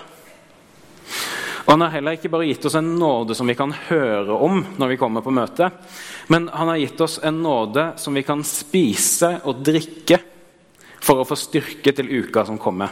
Og 1.63 1.69
Han 1.71 1.85
har 1.85 1.93
heller 1.95 2.17
ikke 2.19 2.33
bare 2.33 2.49
gitt 2.49 2.65
oss 2.67 2.75
en 2.75 2.89
nåde 2.99 3.37
som 3.39 3.47
vi 3.47 3.55
kan 3.55 3.71
høre 3.87 4.35
om 4.35 4.59
når 4.75 4.91
vi 4.91 4.97
kommer 4.99 5.23
på 5.23 5.31
møte, 5.31 5.69
men 6.27 6.49
han 6.51 6.73
har 6.73 6.81
gitt 6.83 7.01
oss 7.01 7.21
en 7.23 7.39
nåde 7.45 7.93
som 8.03 8.19
vi 8.19 8.25
kan 8.27 8.43
spise 8.43 9.37
og 9.47 9.63
drikke 9.63 10.19
for 11.03 11.23
å 11.23 11.27
få 11.31 11.39
styrke 11.39 11.95
til 11.95 12.11
uka 12.11 12.43
som 12.49 12.59
kommer. 12.59 12.91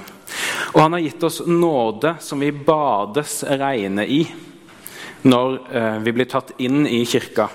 Og 0.71 0.79
han 0.85 0.95
har 0.95 1.03
gitt 1.03 1.27
oss 1.27 1.41
nåde 1.47 2.15
som 2.23 2.39
vi 2.39 2.53
bades 2.55 3.43
reine 3.51 4.07
i 4.07 4.23
når 5.27 5.59
eh, 5.75 5.99
vi 6.07 6.15
blir 6.15 6.31
tatt 6.31 6.55
inn 6.63 6.87
i 6.87 7.03
kirka. 7.03 7.49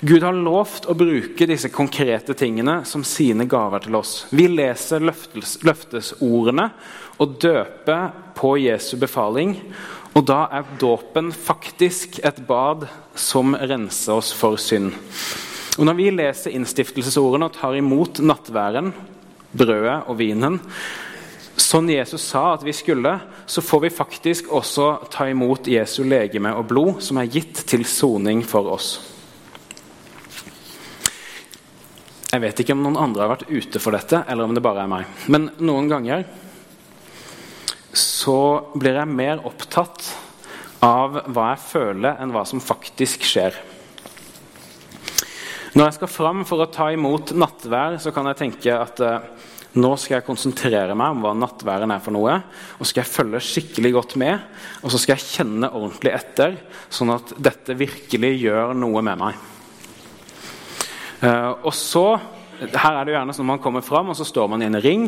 Gud 0.00 0.22
har 0.22 0.36
lovt 0.36 0.84
å 0.86 0.94
bruke 0.94 1.46
disse 1.50 1.72
konkrete 1.74 2.34
tingene 2.38 2.84
som 2.86 3.02
sine 3.02 3.48
gaver 3.50 3.82
til 3.82 3.96
oss. 3.98 4.28
Vi 4.30 4.44
leser 4.46 5.02
løftes, 5.02 5.56
løftesordene 5.66 6.68
og 7.18 7.34
døper 7.42 8.04
på 8.38 8.52
Jesu 8.62 8.94
befaling. 9.02 9.56
Og 10.14 10.22
da 10.30 10.44
er 10.54 10.70
dåpen 10.78 11.32
faktisk 11.34 12.20
et 12.22 12.38
bad 12.46 12.86
som 13.18 13.58
renser 13.58 14.22
oss 14.22 14.30
for 14.30 14.54
synd. 14.62 14.94
Og 15.78 15.90
Når 15.90 15.98
vi 15.98 16.08
leser 16.14 16.54
innstiftelsesordene 16.54 17.50
og 17.50 17.58
tar 17.58 17.74
imot 17.74 18.22
nattværen, 18.22 18.94
brødet 19.50 19.98
og 20.06 20.18
vinen, 20.22 20.62
sånn 21.58 21.90
Jesus 21.90 22.22
sa 22.22 22.52
at 22.54 22.62
vi 22.62 22.74
skulle, 22.74 23.18
så 23.50 23.62
får 23.66 23.86
vi 23.88 23.94
faktisk 23.98 24.54
også 24.54 25.10
ta 25.10 25.26
imot 25.26 25.66
Jesu 25.66 26.04
legeme 26.06 26.54
og 26.54 26.68
blod, 26.70 26.98
som 27.02 27.18
er 27.18 27.30
gitt 27.34 27.66
til 27.66 27.82
soning 27.82 28.46
for 28.46 28.78
oss. 28.78 29.17
Jeg 32.28 32.42
vet 32.44 32.60
ikke 32.60 32.74
om 32.76 32.82
noen 32.84 32.98
andre 33.00 33.24
har 33.24 33.30
vært 33.32 33.48
ute 33.48 33.80
for 33.80 33.96
dette, 33.96 34.20
eller 34.28 34.44
om 34.44 34.52
det 34.52 34.64
bare 34.64 34.82
er 34.84 34.90
meg. 34.90 35.08
Men 35.32 35.48
noen 35.64 35.88
ganger 35.88 36.26
så 37.96 38.68
blir 38.76 38.98
jeg 39.00 39.08
mer 39.08 39.40
opptatt 39.48 40.04
av 40.84 41.22
hva 41.32 41.46
jeg 41.54 41.62
føler, 41.64 42.20
enn 42.20 42.34
hva 42.34 42.44
som 42.46 42.60
faktisk 42.60 43.24
skjer. 43.24 43.56
Når 45.72 45.86
jeg 45.86 45.96
skal 45.96 46.12
fram 46.12 46.44
for 46.48 46.60
å 46.60 46.68
ta 46.72 46.90
imot 46.92 47.32
nattvær, 47.32 47.96
så 48.02 48.12
kan 48.12 48.28
jeg 48.28 48.40
tenke 48.42 48.76
at 48.76 49.00
eh, 49.04 49.26
nå 49.80 49.96
skal 49.96 50.18
jeg 50.18 50.28
konsentrere 50.28 50.96
meg 50.98 51.16
om 51.16 51.24
hva 51.24 51.34
nattværen 51.38 51.96
er 51.96 52.04
for 52.04 52.12
noe. 52.12 52.38
Og 52.76 52.88
skal 52.88 53.06
jeg 53.06 53.14
følge 53.14 53.44
skikkelig 53.44 53.96
godt 53.96 54.16
med, 54.20 54.48
og 54.82 54.92
så 54.92 55.00
skal 55.00 55.16
jeg 55.16 55.32
kjenne 55.32 55.72
ordentlig 55.72 56.12
etter, 56.16 56.60
sånn 56.92 57.16
at 57.16 57.38
dette 57.40 57.76
virkelig 57.78 58.36
gjør 58.36 58.76
noe 58.76 59.04
med 59.06 59.24
meg. 59.24 59.46
Uh, 61.18 61.66
og 61.66 61.72
så 61.74 62.04
her 62.58 62.96
er 62.96 63.06
det 63.06 63.12
jo 63.12 63.16
gjerne 63.16 63.34
sånn 63.36 63.46
Man 63.46 63.60
kommer 63.62 63.84
fram, 63.86 64.08
og 64.10 64.16
så 64.18 64.26
står 64.26 64.48
man 64.50 64.62
i 64.62 64.66
en 64.66 64.80
ring. 64.82 65.04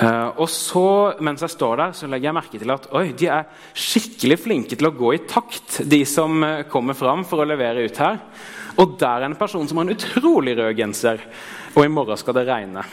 Uh, 0.00 0.40
og 0.40 0.46
så, 0.48 0.84
mens 1.20 1.44
jeg 1.44 1.52
står 1.52 1.80
der, 1.80 1.92
så 1.96 2.08
legger 2.08 2.30
jeg 2.30 2.36
merke 2.38 2.60
til 2.60 2.72
at 2.72 2.88
oi, 2.96 3.10
de 3.12 3.28
er 3.28 3.66
skikkelig 3.76 4.38
flinke 4.40 4.78
til 4.78 4.88
å 4.88 4.94
gå 4.96 5.12
i 5.16 5.22
takt, 5.28 5.82
de 5.84 6.00
som 6.08 6.40
uh, 6.40 6.62
kommer 6.72 6.96
fram 6.96 7.26
for 7.28 7.42
å 7.42 7.48
levere 7.48 7.84
ut 7.84 8.00
her. 8.00 8.22
Og 8.80 8.96
der 9.00 9.20
er 9.20 9.28
en 9.28 9.36
person 9.36 9.68
som 9.68 9.80
har 9.80 9.88
en 9.88 9.96
utrolig 9.96 10.56
rød 10.56 10.78
genser. 10.78 11.20
Og 11.74 11.84
i 11.84 11.92
morgen 11.92 12.18
skal 12.18 12.38
det 12.38 12.46
regne. 12.48 12.86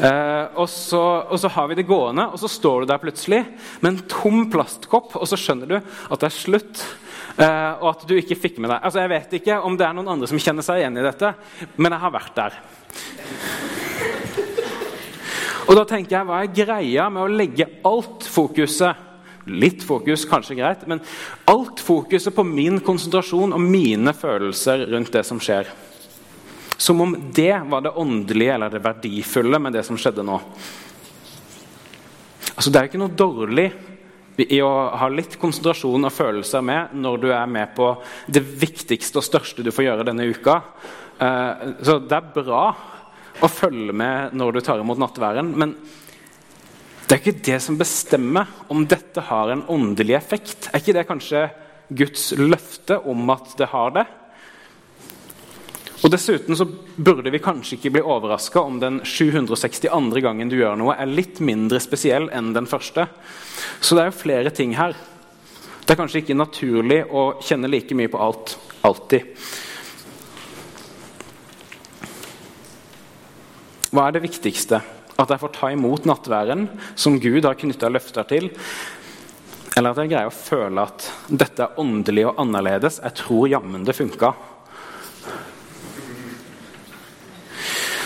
Og, 0.00 0.64
så, 0.72 1.00
og, 1.28 1.34
så, 1.42 1.50
har 1.52 1.66
vi 1.68 1.76
det 1.76 1.84
gående, 1.84 2.24
og 2.32 2.40
så 2.40 2.48
står 2.48 2.80
du 2.80 2.88
der 2.88 3.02
plutselig 3.02 3.42
med 3.82 3.90
en 3.90 3.98
tom 4.08 4.46
plastkopp, 4.50 5.12
og 5.18 5.28
så 5.28 5.36
skjønner 5.38 5.68
du 5.68 5.76
at 5.76 6.22
det 6.22 6.30
er 6.30 6.34
slutt. 6.34 6.80
Uh, 7.40 7.78
og 7.80 7.86
at 7.94 8.02
du 8.04 8.12
ikke 8.18 8.36
fikk 8.36 8.58
med 8.60 8.68
deg 8.68 8.82
Altså 8.84 9.00
Jeg 9.00 9.08
vet 9.14 9.30
ikke 9.38 9.54
om 9.64 9.76
det 9.78 9.86
er 9.86 9.94
noen 9.96 10.10
andre 10.12 10.26
som 10.28 10.40
kjenner 10.42 10.64
seg 10.66 10.82
igjen 10.82 10.98
i 11.00 11.04
dette, 11.06 11.30
men 11.80 11.94
jeg 11.94 12.02
har 12.02 12.12
vært 12.12 12.34
der. 12.36 12.58
Og 15.70 15.78
da 15.78 15.84
tenker 15.88 16.18
jeg, 16.18 16.28
Hva 16.28 16.42
er 16.42 16.52
greia 16.52 17.06
med 17.08 17.22
å 17.24 17.32
legge 17.32 17.70
alt 17.88 18.26
fokuset 18.28 19.06
Litt 19.50 19.80
fokus, 19.82 20.26
kanskje 20.28 20.58
greit, 20.58 20.82
men 20.86 21.00
alt 21.48 21.80
fokuset 21.80 22.34
på 22.36 22.44
min 22.44 22.76
konsentrasjon 22.84 23.54
og 23.56 23.62
mine 23.64 24.12
følelser 24.14 24.84
rundt 24.92 25.14
det 25.14 25.24
som 25.26 25.40
skjer? 25.42 25.70
Som 26.76 27.00
om 27.00 27.16
det 27.34 27.54
var 27.72 27.82
det 27.82 27.94
åndelige 27.98 28.52
eller 28.54 28.70
det 28.70 28.82
verdifulle 28.84 29.58
med 29.58 29.74
det 29.74 29.82
som 29.88 29.96
skjedde 29.98 30.26
nå. 30.28 30.36
Altså, 32.52 32.68
Det 32.68 32.76
er 32.76 32.84
jo 32.84 32.92
ikke 32.92 33.00
noe 33.00 33.16
dårlig 33.16 33.66
i 34.48 34.60
å 34.64 34.70
ha 34.96 35.08
litt 35.12 35.36
konsentrasjon 35.40 36.06
og 36.06 36.14
følelser 36.14 36.64
med 36.64 36.94
når 36.96 37.22
du 37.22 37.28
er 37.32 37.50
med 37.50 37.74
på 37.76 37.92
det 38.30 38.42
viktigste 38.42 39.20
og 39.20 39.26
største 39.26 39.64
du 39.66 39.72
får 39.74 39.86
gjøre 39.88 40.06
denne 40.08 40.28
uka. 40.30 40.60
Eh, 41.20 41.66
så 41.84 41.98
det 42.04 42.18
er 42.18 42.30
bra 42.34 42.64
å 43.40 43.48
følge 43.50 43.94
med 43.96 44.36
når 44.36 44.56
du 44.56 44.60
tar 44.64 44.82
imot 44.82 45.00
nattværen, 45.00 45.52
men 45.56 45.74
det 47.10 47.16
er 47.16 47.22
ikke 47.24 47.44
det 47.50 47.58
som 47.64 47.78
bestemmer 47.78 48.50
om 48.70 48.84
dette 48.86 49.24
har 49.26 49.50
en 49.50 49.64
åndelig 49.72 50.14
effekt. 50.14 50.68
Er 50.70 50.78
ikke 50.78 50.94
det 50.94 51.08
kanskje 51.08 51.48
Guds 51.90 52.28
løfte 52.38 53.00
om 53.10 53.32
at 53.34 53.56
det 53.58 53.66
har 53.72 53.96
det? 53.96 54.06
Og 56.00 56.08
Dessuten 56.08 56.56
så 56.56 56.64
burde 56.96 57.28
vi 57.32 57.42
kanskje 57.44 57.76
ikke 57.76 57.92
bli 57.92 58.02
overraska 58.02 58.62
om 58.64 58.78
den 58.80 59.00
762. 59.04 59.90
gangen 60.24 60.48
du 60.48 60.56
gjør 60.56 60.78
noe, 60.80 60.94
er 60.96 61.10
litt 61.10 61.42
mindre 61.44 61.80
spesiell 61.82 62.30
enn 62.32 62.54
den 62.56 62.68
første. 62.70 63.04
Så 63.84 63.96
det 63.96 64.06
er 64.06 64.08
jo 64.08 64.20
flere 64.22 64.52
ting 64.54 64.72
her. 64.78 64.96
Det 65.84 65.92
er 65.92 65.98
kanskje 66.00 66.22
ikke 66.22 66.38
naturlig 66.38 67.02
å 67.04 67.26
kjenne 67.44 67.68
like 67.68 67.96
mye 67.98 68.08
på 68.08 68.20
alt 68.22 68.54
alltid. 68.86 69.28
Hva 73.90 74.06
er 74.06 74.16
det 74.16 74.24
viktigste? 74.24 74.80
At 75.20 75.34
jeg 75.34 75.42
får 75.42 75.52
ta 75.52 75.68
imot 75.74 76.06
nattværen, 76.08 76.68
som 76.96 77.18
Gud 77.20 77.44
har 77.44 77.58
knytta 77.60 77.90
løfter 77.92 78.24
til? 78.30 78.48
Eller 79.76 79.92
at 79.92 80.00
jeg 80.00 80.12
greier 80.14 80.30
å 80.30 80.32
føle 80.32 80.86
at 80.86 81.10
dette 81.28 81.66
er 81.66 81.82
åndelig 81.82 82.24
og 82.30 82.40
annerledes? 82.40 83.02
Jeg 83.04 83.18
tror 83.20 83.50
jammen 83.50 83.84
det 83.84 83.98
funka. 83.98 84.32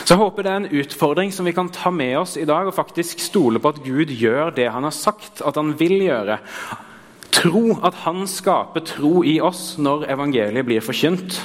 Så 0.04 0.12
jeg 0.12 0.20
håper 0.20 0.44
det 0.44 0.50
er 0.52 0.58
en 0.60 0.80
utfordring 0.82 1.30
som 1.32 1.46
vi 1.48 1.54
kan 1.56 1.70
ta 1.72 1.88
med 1.88 2.18
oss 2.20 2.34
i 2.36 2.44
dag 2.44 2.68
og 2.68 2.76
faktisk 2.76 3.22
stole 3.24 3.60
på 3.62 3.70
at 3.72 3.78
Gud 3.86 4.10
gjør 4.12 4.52
det 4.52 4.66
han 4.68 4.84
har 4.84 4.92
sagt 4.92 5.40
at 5.40 5.56
han 5.56 5.72
vil 5.80 5.96
gjøre. 6.04 6.36
Tro 7.32 7.62
at 7.80 7.96
han 8.04 8.28
skaper 8.28 8.84
tro 8.84 9.22
i 9.24 9.38
oss 9.40 9.78
når 9.80 10.04
evangeliet 10.12 10.68
blir 10.68 10.84
forkynt. 10.84 11.40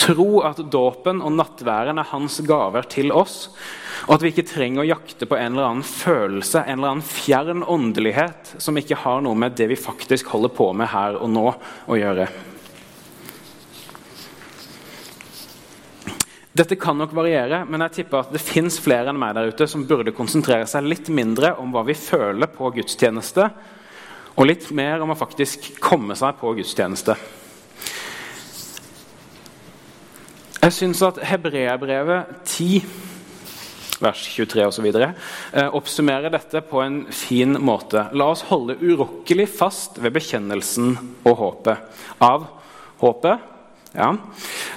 Tro 0.00 0.40
at 0.48 0.64
dåpen 0.72 1.20
og 1.20 1.36
nattværen 1.36 2.00
er 2.00 2.10
hans 2.14 2.40
gaver 2.48 2.88
til 2.88 3.12
oss. 3.12 3.50
Og 4.08 4.16
at 4.16 4.24
vi 4.24 4.32
ikke 4.32 4.48
trenger 4.48 4.86
å 4.86 4.88
jakte 4.88 5.28
på 5.28 5.36
en 5.36 5.52
eller 5.52 5.68
annen 5.68 5.84
følelse, 5.84 6.64
en 6.64 6.78
eller 6.78 6.94
annen 6.94 7.04
fjern 7.04 7.60
åndelighet 7.60 8.54
som 8.56 8.80
ikke 8.80 9.02
har 9.04 9.20
noe 9.20 9.36
med 9.36 9.58
det 9.60 9.68
vi 9.68 9.76
faktisk 9.76 10.32
holder 10.32 10.54
på 10.56 10.72
med 10.72 10.88
her 10.94 11.20
og 11.20 11.28
nå 11.34 11.50
å 11.52 11.98
gjøre. 12.00 12.30
Dette 16.58 16.74
kan 16.74 16.96
nok 16.98 17.12
variere, 17.14 17.60
men 17.70 17.84
jeg 17.84 18.00
tipper 18.00 18.24
at 18.24 18.32
det 18.34 18.40
fins 18.42 18.80
flere 18.82 19.12
enn 19.12 19.18
meg 19.20 19.36
der 19.36 19.52
ute 19.52 19.66
som 19.70 19.84
burde 19.86 20.10
konsentrere 20.16 20.66
seg 20.66 20.88
litt 20.90 21.06
mindre 21.14 21.52
om 21.62 21.70
hva 21.70 21.84
vi 21.86 21.94
føler 21.94 22.50
på 22.50 22.72
gudstjeneste, 22.74 23.44
og 24.34 24.48
litt 24.48 24.66
mer 24.74 25.04
om 25.04 25.12
å 25.14 25.18
faktisk 25.18 25.68
komme 25.82 26.16
seg 26.18 26.34
på 26.40 26.50
gudstjeneste. 26.58 27.14
Jeg 30.58 30.74
syns 30.74 31.02
at 31.06 31.20
Hebreabrevet 31.30 32.32
10, 32.42 32.88
vers 34.02 34.24
23 34.34 34.64
osv. 34.66 34.88
Eh, 34.90 35.68
oppsummerer 35.78 36.34
dette 36.34 36.64
på 36.66 36.82
en 36.82 37.04
fin 37.14 37.54
måte. 37.62 38.08
La 38.18 38.26
oss 38.34 38.42
holde 38.50 38.76
urokkelig 38.82 39.46
fast 39.60 40.02
ved 40.02 40.16
bekjennelsen 40.18 40.90
og 41.22 41.38
håpet. 41.38 42.02
Av 42.18 42.50
håpet 42.98 43.46
ja. 43.92 44.16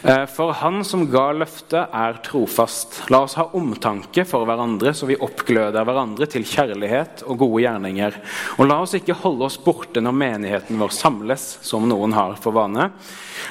Eh, 0.03 0.25
for 0.25 0.53
Han 0.53 0.83
som 0.87 1.03
ga 1.11 1.27
løftet, 1.35 1.91
er 1.93 2.19
trofast. 2.25 3.01
La 3.13 3.23
oss 3.25 3.35
ha 3.39 3.47
omtanke 3.57 4.25
for 4.27 4.47
hverandre, 4.47 4.93
så 4.95 5.09
vi 5.09 5.19
oppgløder 5.19 5.85
hverandre 5.87 6.27
til 6.31 6.45
kjærlighet 6.47 7.25
og 7.27 7.41
gode 7.43 7.65
gjerninger. 7.65 8.19
Og 8.57 8.69
la 8.69 8.79
oss 8.83 8.95
ikke 8.97 9.17
holde 9.23 9.47
oss 9.49 9.59
borte 9.61 10.03
når 10.03 10.17
menigheten 10.23 10.81
vår 10.81 10.95
samles, 10.95 11.47
som 11.65 11.87
noen 11.89 12.15
har 12.17 12.37
for 12.41 12.55
vane. 12.55 12.91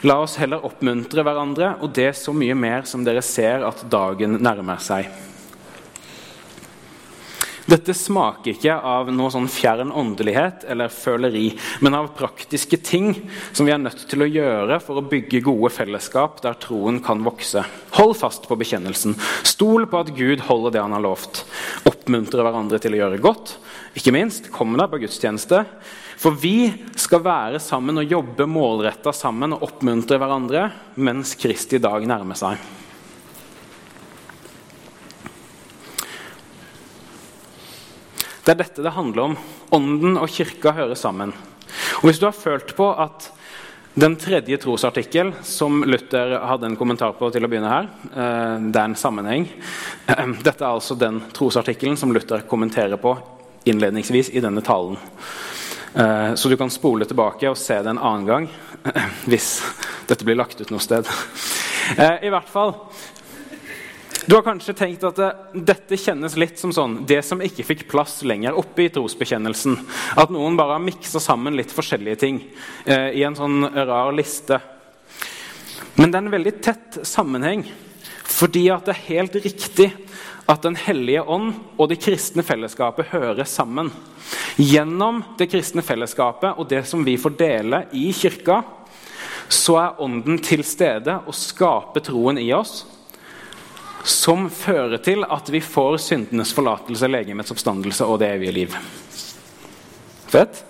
La 0.09 0.21
oss 0.23 0.39
heller 0.41 0.65
oppmuntre 0.67 1.25
hverandre, 1.27 1.75
og 1.81 1.93
det 1.97 2.13
så 2.19 2.35
mye 2.37 2.57
mer 2.57 2.87
som 2.89 3.05
dere 3.07 3.25
ser 3.25 3.67
at 3.67 3.85
dagen 3.91 4.41
nærmer 4.41 4.81
seg. 4.83 5.11
Dette 7.71 7.95
smaker 7.95 8.57
ikke 8.57 8.75
av 8.75 9.13
noe 9.15 9.31
sånn 9.31 9.47
fjern 9.51 9.93
åndelighet 9.95 10.65
eller 10.73 10.91
føleri, 10.91 11.53
men 11.85 11.95
av 11.95 12.09
praktiske 12.19 12.81
ting 12.83 13.13
som 13.53 13.69
vi 13.69 13.75
er 13.75 13.79
nødt 13.79 14.09
til 14.11 14.25
å 14.25 14.29
gjøre 14.29 14.81
for 14.83 14.99
å 14.99 15.05
bygge 15.07 15.43
gode 15.47 15.71
fellesskap 15.71 16.41
der 16.43 16.59
troen 16.59 16.99
kan 17.05 17.23
vokse. 17.23 17.63
Hold 17.95 18.17
fast 18.19 18.49
på 18.51 18.59
bekjennelsen. 18.59 19.15
Stol 19.47 19.87
på 19.91 20.03
at 20.03 20.11
Gud 20.17 20.43
holder 20.49 20.75
det 20.75 20.83
han 20.83 20.97
har 20.97 21.05
lovt. 21.05 21.45
Oppmuntre 21.87 22.43
hverandre 22.43 22.83
til 22.83 22.97
å 22.97 23.03
gjøre 23.05 23.23
godt. 23.23 23.55
Ikke 23.95 24.15
minst, 24.19 24.51
kom 24.51 24.75
deg 24.75 24.91
på 24.91 25.03
gudstjeneste. 25.05 25.63
For 26.21 26.35
vi 26.43 26.73
skal 26.99 27.23
være 27.25 27.63
sammen 27.63 28.03
og 28.03 28.11
jobbe 28.19 28.51
målretta 28.51 29.15
sammen 29.15 29.55
og 29.55 29.69
oppmuntre 29.71 30.19
hverandre 30.19 30.67
mens 30.99 31.37
Kristi 31.39 31.79
dag 31.79 32.03
nærmer 32.09 32.39
seg. 32.39 32.80
Det 38.51 38.57
er 38.57 38.65
dette 38.65 38.83
det 38.83 38.91
handler 38.91 39.29
om. 39.29 39.35
Ånden 39.71 40.17
og 40.19 40.27
kirka 40.27 40.73
hører 40.75 40.99
sammen. 40.99 41.31
Og 42.01 42.09
Hvis 42.09 42.19
du 42.19 42.25
har 42.27 42.35
følt 42.35 42.73
på 42.75 42.89
at 42.99 43.29
den 43.95 44.17
tredje 44.19 44.59
trosartikkel, 44.59 45.31
som 45.47 45.85
Luther 45.87 46.35
hadde 46.51 46.67
en 46.67 46.75
kommentar 46.75 47.13
på 47.15 47.29
til 47.31 47.47
å 47.47 47.51
begynne 47.53 47.71
her, 47.71 47.87
eh, 48.11 48.57
det 48.75 48.81
er 48.81 48.89
en 48.89 48.97
sammenheng. 48.99 49.47
Eh, 50.09 50.27
dette 50.43 50.65
er 50.65 50.73
altså 50.73 50.99
den 50.99 51.21
trosartikkelen 51.31 51.95
som 51.97 52.11
Luther 52.11 52.43
kommenterer 52.43 52.99
på 52.99 53.15
innledningsvis 53.71 54.33
i 54.35 54.43
denne 54.43 54.67
talen. 54.67 54.99
Eh, 55.95 56.35
så 56.35 56.49
du 56.49 56.57
kan 56.57 56.75
spole 56.75 57.07
tilbake 57.07 57.47
og 57.47 57.57
se 57.57 57.79
det 57.79 57.87
en 57.95 58.03
annen 58.03 58.27
gang 58.27 58.51
hvis 59.31 59.63
dette 60.09 60.27
blir 60.27 60.43
lagt 60.43 60.61
ut 60.61 60.75
noe 60.75 60.83
sted. 60.83 61.07
I 61.95 62.35
hvert 62.35 62.51
fall 62.51 62.75
du 64.31 64.37
har 64.37 64.45
kanskje 64.47 64.77
tenkt 64.79 65.03
at 65.03 65.17
det, 65.19 65.29
dette 65.67 65.97
kjennes 65.99 66.37
litt 66.39 66.61
som 66.61 66.71
sånn, 66.71 67.01
det 67.03 67.19
som 67.27 67.41
ikke 67.43 67.65
fikk 67.67 67.81
plass 67.91 68.21
lenger 68.23 68.55
oppe 68.55 68.85
i 68.85 68.91
trosbekjennelsen. 68.95 69.75
At 70.23 70.31
noen 70.31 70.55
bare 70.55 70.77
har 70.77 70.85
miksa 70.85 71.19
sammen 71.19 71.57
litt 71.59 71.73
forskjellige 71.75 72.21
ting 72.21 72.39
eh, 72.85 73.09
i 73.19 73.25
en 73.27 73.35
sånn 73.35 73.65
rar 73.75 74.13
liste. 74.15 74.61
Men 75.97 76.13
det 76.13 76.21
er 76.21 76.23
en 76.23 76.37
veldig 76.37 76.53
tett 76.63 77.01
sammenheng, 77.11 77.65
fordi 78.31 78.69
at 78.71 78.87
det 78.87 78.95
er 78.95 79.09
helt 79.09 79.41
riktig 79.41 79.89
at 80.47 80.63
Den 80.63 80.79
hellige 80.79 81.27
ånd 81.27 81.51
og 81.75 81.91
det 81.91 81.99
kristne 82.03 82.47
fellesskapet 82.47 83.11
hører 83.11 83.51
sammen. 83.51 83.91
Gjennom 84.63 85.25
det 85.43 85.51
kristne 85.51 85.83
fellesskapet 85.83 86.55
og 86.55 86.71
det 86.71 86.85
som 86.87 87.03
vi 87.07 87.19
får 87.19 87.35
dele 87.39 87.83
i 87.99 88.13
kirka, 88.15 88.63
så 89.51 89.79
er 89.83 90.01
Ånden 90.07 90.39
til 90.39 90.63
stede 90.67 91.19
og 91.27 91.35
skaper 91.35 92.07
troen 92.07 92.39
i 92.39 92.51
oss 92.55 92.85
som 94.05 94.49
fører 94.51 95.01
til 95.05 95.25
at 95.27 95.51
vi 95.53 95.61
får 95.65 95.99
syndenes 96.05 96.55
forlatelse, 96.57 97.09
legemets 97.11 97.53
oppstandelse 97.53 98.07
og 98.07 98.21
det 98.23 98.31
evige 98.37 98.57
liv. 98.57 98.77
Fett? 100.31 100.65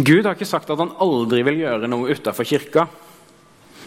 Gud 0.00 0.24
har 0.24 0.36
ikke 0.36 0.48
sagt 0.48 0.70
at 0.72 0.80
han 0.80 0.94
aldri 1.02 1.42
vil 1.44 1.60
gjøre 1.60 1.88
noe 1.90 2.14
utafor 2.14 2.46
kirka. 2.48 2.86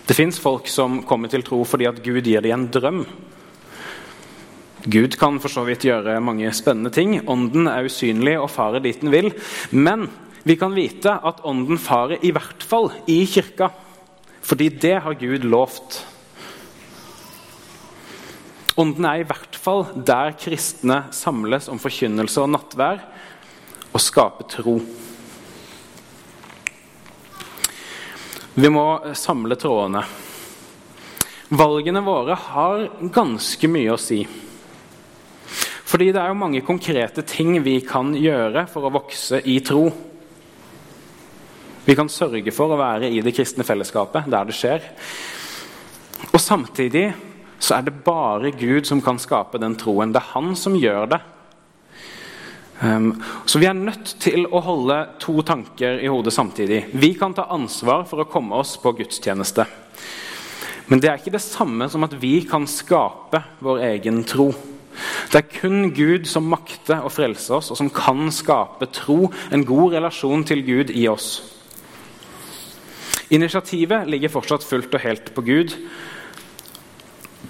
Det 0.03 0.15
fins 0.17 0.37
folk 0.41 0.67
som 0.67 0.99
kommer 1.07 1.31
til 1.31 1.45
tro 1.47 1.61
fordi 1.65 1.87
at 1.89 2.01
Gud 2.03 2.27
gir 2.27 2.43
dem 2.43 2.57
en 2.57 2.67
drøm. 2.71 3.05
Gud 4.83 5.15
kan 5.15 5.39
for 5.39 5.47
så 5.47 5.63
vidt 5.63 5.85
gjøre 5.87 6.19
mange 6.19 6.51
spennende 6.55 6.91
ting. 6.91 7.15
Ånden 7.23 7.69
er 7.71 7.87
usynlig 7.87 8.35
og 8.35 8.51
farer 8.51 8.83
dit 8.83 8.99
den 8.99 9.13
vil. 9.13 9.31
Men 9.71 10.09
vi 10.43 10.57
kan 10.59 10.75
vite 10.75 11.15
at 11.23 11.39
ånden 11.47 11.79
farer 11.79 12.19
i 12.19 12.33
hvert 12.35 12.65
fall 12.67 12.91
i 13.07 13.21
kirka. 13.31 13.71
Fordi 14.43 14.67
det 14.69 14.97
har 15.05 15.15
Gud 15.19 15.45
lovt. 15.47 16.01
Ånden 18.75 19.05
er 19.05 19.21
i 19.21 19.27
hvert 19.29 19.55
fall 19.59 19.85
der 19.95 20.33
kristne 20.39 21.03
samles 21.13 21.69
om 21.69 21.79
forkynnelse 21.81 22.41
og 22.41 22.51
nattvær 22.55 23.03
og 23.93 24.01
skaper 24.01 24.49
tro. 24.49 24.77
Vi 28.53 28.69
må 28.69 28.85
samle 29.17 29.57
trådene. 29.57 30.03
Valgene 31.53 32.01
våre 32.05 32.35
har 32.37 32.87
ganske 33.13 33.69
mye 33.69 33.93
å 33.93 34.01
si. 34.01 34.23
Fordi 35.93 36.09
det 36.09 36.21
er 36.21 36.31
jo 36.31 36.39
mange 36.41 36.63
konkrete 36.65 37.21
ting 37.29 37.59
vi 37.61 37.75
kan 37.85 38.15
gjøre 38.17 38.65
for 38.69 38.87
å 38.87 38.93
vokse 38.93 39.37
i 39.45 39.59
tro. 39.65 39.85
Vi 41.83 41.95
kan 41.99 42.09
sørge 42.11 42.51
for 42.55 42.71
å 42.71 42.79
være 42.79 43.09
i 43.11 43.19
det 43.23 43.33
kristne 43.35 43.65
fellesskapet 43.67 44.29
der 44.31 44.47
det 44.47 44.55
skjer. 44.55 44.85
Og 46.31 46.39
samtidig 46.39 47.09
så 47.59 47.77
er 47.77 47.87
det 47.87 48.01
bare 48.05 48.53
Gud 48.55 48.87
som 48.87 49.01
kan 49.03 49.19
skape 49.19 49.59
den 49.59 49.75
troen. 49.79 50.13
Det 50.15 50.21
er 50.21 50.33
han 50.33 50.55
som 50.59 50.75
gjør 50.79 51.11
det. 51.11 51.19
Um, 52.83 53.13
så 53.47 53.61
vi 53.61 53.67
er 53.69 53.77
nødt 53.77 54.15
til 54.19 54.47
å 54.51 54.59
holde 54.63 54.97
to 55.21 55.37
tanker 55.45 56.01
i 56.03 56.09
hodet 56.11 56.33
samtidig. 56.35 56.81
Vi 56.99 57.13
kan 57.19 57.35
ta 57.35 57.45
ansvar 57.53 58.03
for 58.09 58.23
å 58.23 58.27
komme 58.31 58.59
oss 58.59 58.75
på 58.81 58.95
gudstjeneste. 58.97 59.67
Men 60.91 60.99
det 60.99 61.09
er 61.11 61.21
ikke 61.21 61.35
det 61.35 61.43
samme 61.43 61.87
som 61.91 62.03
at 62.03 62.15
vi 62.19 62.41
kan 62.47 62.67
skape 62.67 63.39
vår 63.63 63.85
egen 63.93 64.23
tro. 64.27 64.49
Det 65.31 65.39
er 65.39 65.53
kun 65.61 65.93
Gud 65.95 66.27
som 66.29 66.49
makter 66.51 67.03
å 67.03 67.11
frelse 67.11 67.55
oss, 67.55 67.71
og 67.71 67.79
som 67.79 67.91
kan 67.93 68.27
skape 68.35 68.91
tro, 68.93 69.31
en 69.51 69.63
god 69.65 69.95
relasjon 69.95 70.43
til 70.47 70.63
Gud 70.67 70.91
i 70.91 71.07
oss. 71.11 71.52
Initiativet 73.33 74.05
ligger 74.09 74.29
fortsatt 74.29 74.65
fullt 74.65 74.93
og 74.93 75.01
helt 75.01 75.31
på 75.33 75.41
Gud. 75.41 75.73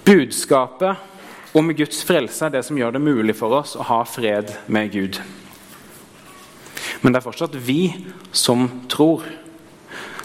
Budskapet 0.07 0.95
om 1.53 1.71
Guds 1.75 1.99
frelse 2.07 2.47
er 2.47 2.53
det 2.55 2.61
som 2.63 2.77
gjør 2.79 2.95
det 2.95 3.03
mulig 3.03 3.35
for 3.35 3.53
oss 3.59 3.75
å 3.75 3.83
ha 3.89 3.99
fred 4.07 4.53
med 4.71 4.93
Gud. 4.93 5.19
Men 7.03 7.11
det 7.11 7.19
er 7.19 7.25
fortsatt 7.25 7.57
vi 7.67 7.91
som 8.31 8.69
tror. 8.91 9.25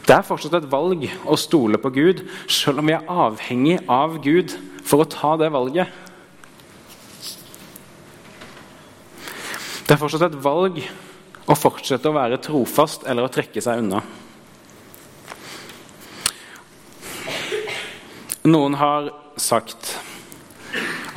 Det 0.06 0.14
er 0.14 0.24
fortsatt 0.24 0.54
et 0.60 0.70
valg 0.70 1.08
å 1.26 1.36
stole 1.36 1.80
på 1.82 1.90
Gud, 1.96 2.22
selv 2.46 2.80
om 2.80 2.88
vi 2.88 2.94
er 2.94 3.10
avhengig 3.10 3.80
av 3.90 4.20
Gud 4.22 4.54
for 4.86 5.02
å 5.02 5.10
ta 5.10 5.34
det 5.42 5.50
valget. 5.52 5.90
Det 9.88 9.96
er 9.96 10.00
fortsatt 10.00 10.28
et 10.30 10.40
valg 10.44 10.80
å 11.48 11.58
fortsette 11.58 12.08
å 12.08 12.16
være 12.16 12.40
trofast 12.44 13.08
eller 13.08 13.26
å 13.26 13.32
trekke 13.32 13.60
seg 13.64 13.82
unna. 13.82 14.04
Noen 18.46 18.74
har 18.78 19.10
sagt 19.36 19.96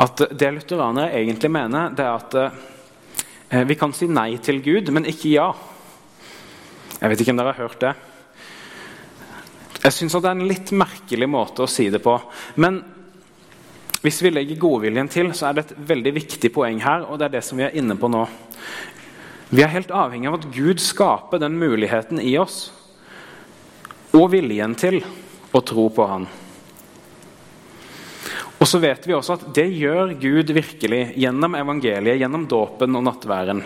at 0.01 0.23
det 0.31 0.51
lutheranere 0.55 1.13
egentlig 1.19 1.51
mener, 1.53 1.91
det 1.93 2.05
er 2.05 2.15
at 2.15 2.37
eh, 2.39 3.65
vi 3.67 3.77
kan 3.77 3.93
si 3.93 4.07
nei 4.09 4.37
til 4.41 4.61
Gud, 4.65 4.89
men 4.95 5.05
ikke 5.09 5.35
ja. 5.35 5.51
Jeg 7.01 7.11
vet 7.11 7.21
ikke 7.21 7.35
om 7.35 7.41
dere 7.41 7.53
har 7.53 7.67
hørt 7.67 7.83
det. 7.83 7.91
Jeg 9.81 9.93
syns 9.95 10.15
det 10.17 10.29
er 10.29 10.35
en 10.37 10.49
litt 10.49 10.71
merkelig 10.77 11.29
måte 11.29 11.65
å 11.65 11.69
si 11.69 11.87
det 11.93 12.01
på. 12.03 12.15
Men 12.61 12.81
hvis 14.01 14.21
vi 14.25 14.33
legger 14.33 14.61
godviljen 14.61 15.09
til, 15.13 15.31
så 15.37 15.49
er 15.49 15.57
det 15.57 15.65
et 15.67 15.79
veldig 15.91 16.13
viktig 16.17 16.51
poeng 16.53 16.81
her, 16.81 17.05
og 17.05 17.19
det 17.19 17.27
er 17.27 17.35
det 17.37 17.45
som 17.45 17.59
vi 17.59 17.67
er 17.67 17.77
inne 17.77 17.97
på 17.97 18.09
nå. 18.09 18.25
Vi 19.51 19.61
er 19.65 19.73
helt 19.73 19.91
avhengig 19.93 20.29
av 20.29 20.39
at 20.39 20.47
Gud 20.53 20.81
skaper 20.81 21.41
den 21.41 21.57
muligheten 21.61 22.21
i 22.23 22.37
oss, 22.41 22.69
og 24.13 24.31
viljen 24.33 24.73
til 24.79 25.01
å 25.51 25.61
tro 25.65 25.89
på 25.93 26.07
Han. 26.07 26.29
Og 28.61 28.69
så 28.69 28.77
vet 28.77 29.07
vi 29.09 29.15
også 29.17 29.39
at 29.39 29.45
det 29.57 29.65
gjør 29.73 30.13
Gud 30.21 30.51
virkelig 30.53 31.01
gjennom 31.17 31.55
evangeliet, 31.57 32.19
gjennom 32.21 32.45
dåpen 32.49 32.97
og 32.99 33.07
nattværen. 33.07 33.63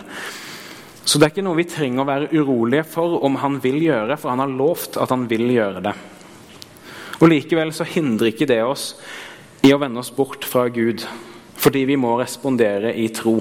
Så 1.06 1.20
det 1.20 1.26
er 1.26 1.34
ikke 1.34 1.44
noe 1.46 1.60
vi 1.60 1.68
trenger 1.68 2.02
å 2.02 2.08
være 2.08 2.30
urolige 2.32 2.86
for 2.88 3.20
om 3.28 3.36
han 3.42 3.60
vil 3.62 3.76
gjøre, 3.84 4.16
for 4.16 4.32
han 4.32 4.42
har 4.42 4.56
lovt 4.56 4.96
at 4.98 5.12
han 5.12 5.28
vil 5.28 5.44
gjøre 5.52 5.84
det. 5.84 5.92
Og 7.20 7.28
Likevel 7.28 7.70
så 7.76 7.86
hindrer 7.88 8.32
ikke 8.32 8.48
det 8.48 8.62
oss 8.64 8.94
i 9.64 9.70
å 9.72 9.78
vende 9.80 10.00
oss 10.00 10.10
bort 10.16 10.48
fra 10.48 10.66
Gud, 10.72 11.04
fordi 11.60 11.84
vi 11.92 12.00
må 12.00 12.16
respondere 12.18 12.94
i 12.96 13.06
tro. 13.14 13.36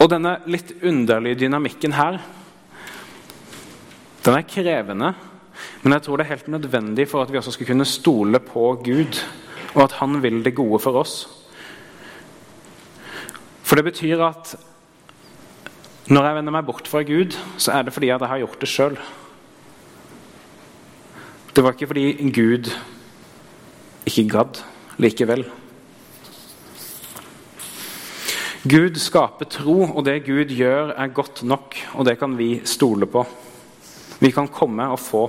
Og 0.00 0.08
denne 0.10 0.36
litt 0.50 0.74
underlige 0.82 1.44
dynamikken 1.44 1.94
her, 1.94 2.20
den 4.24 4.36
er 4.36 4.48
krevende. 4.48 5.14
Men 5.82 5.96
jeg 5.96 6.02
tror 6.04 6.20
det 6.20 6.26
er 6.26 6.34
helt 6.34 6.48
nødvendig 6.52 7.08
for 7.08 7.22
at 7.22 7.32
vi 7.32 7.38
også 7.40 7.54
skal 7.56 7.70
kunne 7.70 7.88
stole 7.88 8.40
på 8.40 8.74
Gud, 8.84 9.20
og 9.74 9.82
at 9.82 9.92
Han 10.00 10.22
vil 10.22 10.44
det 10.44 10.54
gode 10.54 10.78
for 10.78 10.98
oss. 11.00 11.28
For 13.62 13.76
det 13.78 13.84
betyr 13.84 14.20
at 14.26 14.56
når 16.10 16.26
jeg 16.26 16.36
vender 16.40 16.52
meg 16.52 16.66
bort 16.66 16.88
fra 16.90 17.04
Gud, 17.06 17.36
så 17.56 17.72
er 17.72 17.84
det 17.86 17.94
fordi 17.94 18.08
at 18.10 18.20
jeg 18.20 18.28
har 18.28 18.40
gjort 18.42 18.60
det 18.60 18.68
sjøl. 18.68 18.96
Det 21.54 21.62
var 21.64 21.76
ikke 21.76 21.86
fordi 21.86 22.30
Gud 22.34 22.70
ikke 24.06 24.28
gadd 24.32 24.58
likevel. 24.98 25.44
Gud 28.68 28.98
skaper 29.00 29.48
tro, 29.48 29.76
og 29.86 30.04
det 30.04 30.24
Gud 30.26 30.50
gjør, 30.52 30.90
er 30.92 31.14
godt 31.14 31.44
nok, 31.48 31.78
og 31.94 32.04
det 32.04 32.18
kan 32.18 32.34
vi 32.36 32.60
stole 32.64 33.06
på. 33.06 33.22
Vi 34.20 34.30
kan 34.34 34.50
komme 34.52 34.90
og 34.90 34.98
få. 35.00 35.22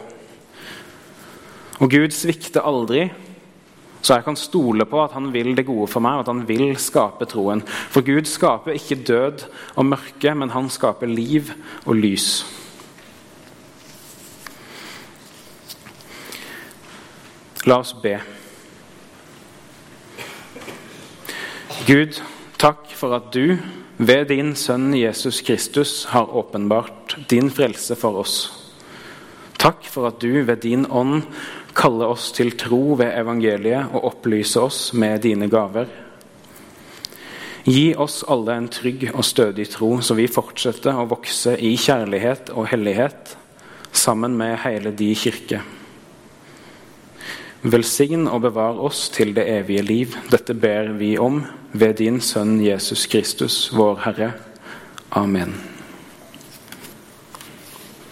Og 1.82 1.89
Gud 1.89 2.13
svikter 2.13 2.62
aldri, 2.62 3.08
så 4.02 4.17
jeg 4.17 4.26
kan 4.26 4.38
stole 4.38 4.86
på 4.89 5.02
at 5.04 5.13
han 5.13 5.30
vil 5.34 5.56
det 5.58 5.65
gode 5.65 5.88
for 5.89 6.02
meg, 6.02 6.20
og 6.20 6.26
at 6.26 6.32
han 6.32 6.44
vil 6.50 6.76
skape 6.82 7.26
troen. 7.30 7.62
For 7.65 8.06
Gud 8.06 8.30
skaper 8.30 8.78
ikke 8.78 9.02
død 9.08 9.46
og 9.76 9.88
mørke, 9.89 10.34
men 10.38 10.54
han 10.54 10.70
skaper 10.74 11.10
liv 11.10 11.54
og 11.86 11.98
lys. 11.98 12.28
La 17.70 17.78
oss 17.78 17.94
be. 17.94 18.15
Gud, 21.86 22.17
takk 22.62 22.89
for 22.98 23.13
at 23.17 23.30
du 23.34 23.58
ved 24.02 24.32
din 24.32 24.56
sønn 24.58 24.96
Jesus 24.98 25.44
Kristus 25.46 26.06
har 26.10 26.30
åpenbart 26.30 27.20
din 27.30 27.52
frelse 27.54 27.98
for 27.98 28.17
oss. 28.22 28.36
Takk 29.62 29.86
for 29.86 30.10
at 30.10 30.17
du 30.22 30.41
ved 30.41 30.63
din 30.63 30.88
ånd 30.89 31.22
kalle 31.75 32.07
oss 32.12 32.31
til 32.36 32.53
tro 32.60 32.95
ved 32.99 33.13
evangeliet 33.15 33.93
og 33.95 34.07
opplyse 34.12 34.62
oss 34.62 34.79
med 34.93 35.21
dine 35.25 35.49
gaver. 35.51 35.89
Gi 37.63 37.91
oss 37.93 38.23
alle 38.27 38.55
en 38.57 38.69
trygg 38.73 39.12
og 39.13 39.25
stødig 39.25 39.67
tro, 39.69 39.93
så 40.01 40.17
vi 40.17 40.25
fortsetter 40.31 40.97
å 40.97 41.05
vokse 41.10 41.53
i 41.62 41.75
kjærlighet 41.77 42.49
og 42.55 42.71
hellighet 42.71 43.36
sammen 43.91 44.38
med 44.38 44.57
hele 44.63 44.93
de 44.97 45.12
kirke. 45.15 45.62
Velsign 47.62 48.25
og 48.25 48.41
bevar 48.47 48.79
oss 48.81 49.05
til 49.13 49.36
det 49.38 49.45
evige 49.45 49.86
liv. 49.86 50.15
Dette 50.34 50.57
ber 50.57 50.95
vi 50.97 51.13
om 51.21 51.43
ved 51.77 51.99
din 52.01 52.17
Sønn 52.21 52.57
Jesus 52.65 53.05
Kristus, 53.05 53.67
vår 53.77 54.01
Herre. 54.07 54.31
Amen. 55.12 55.70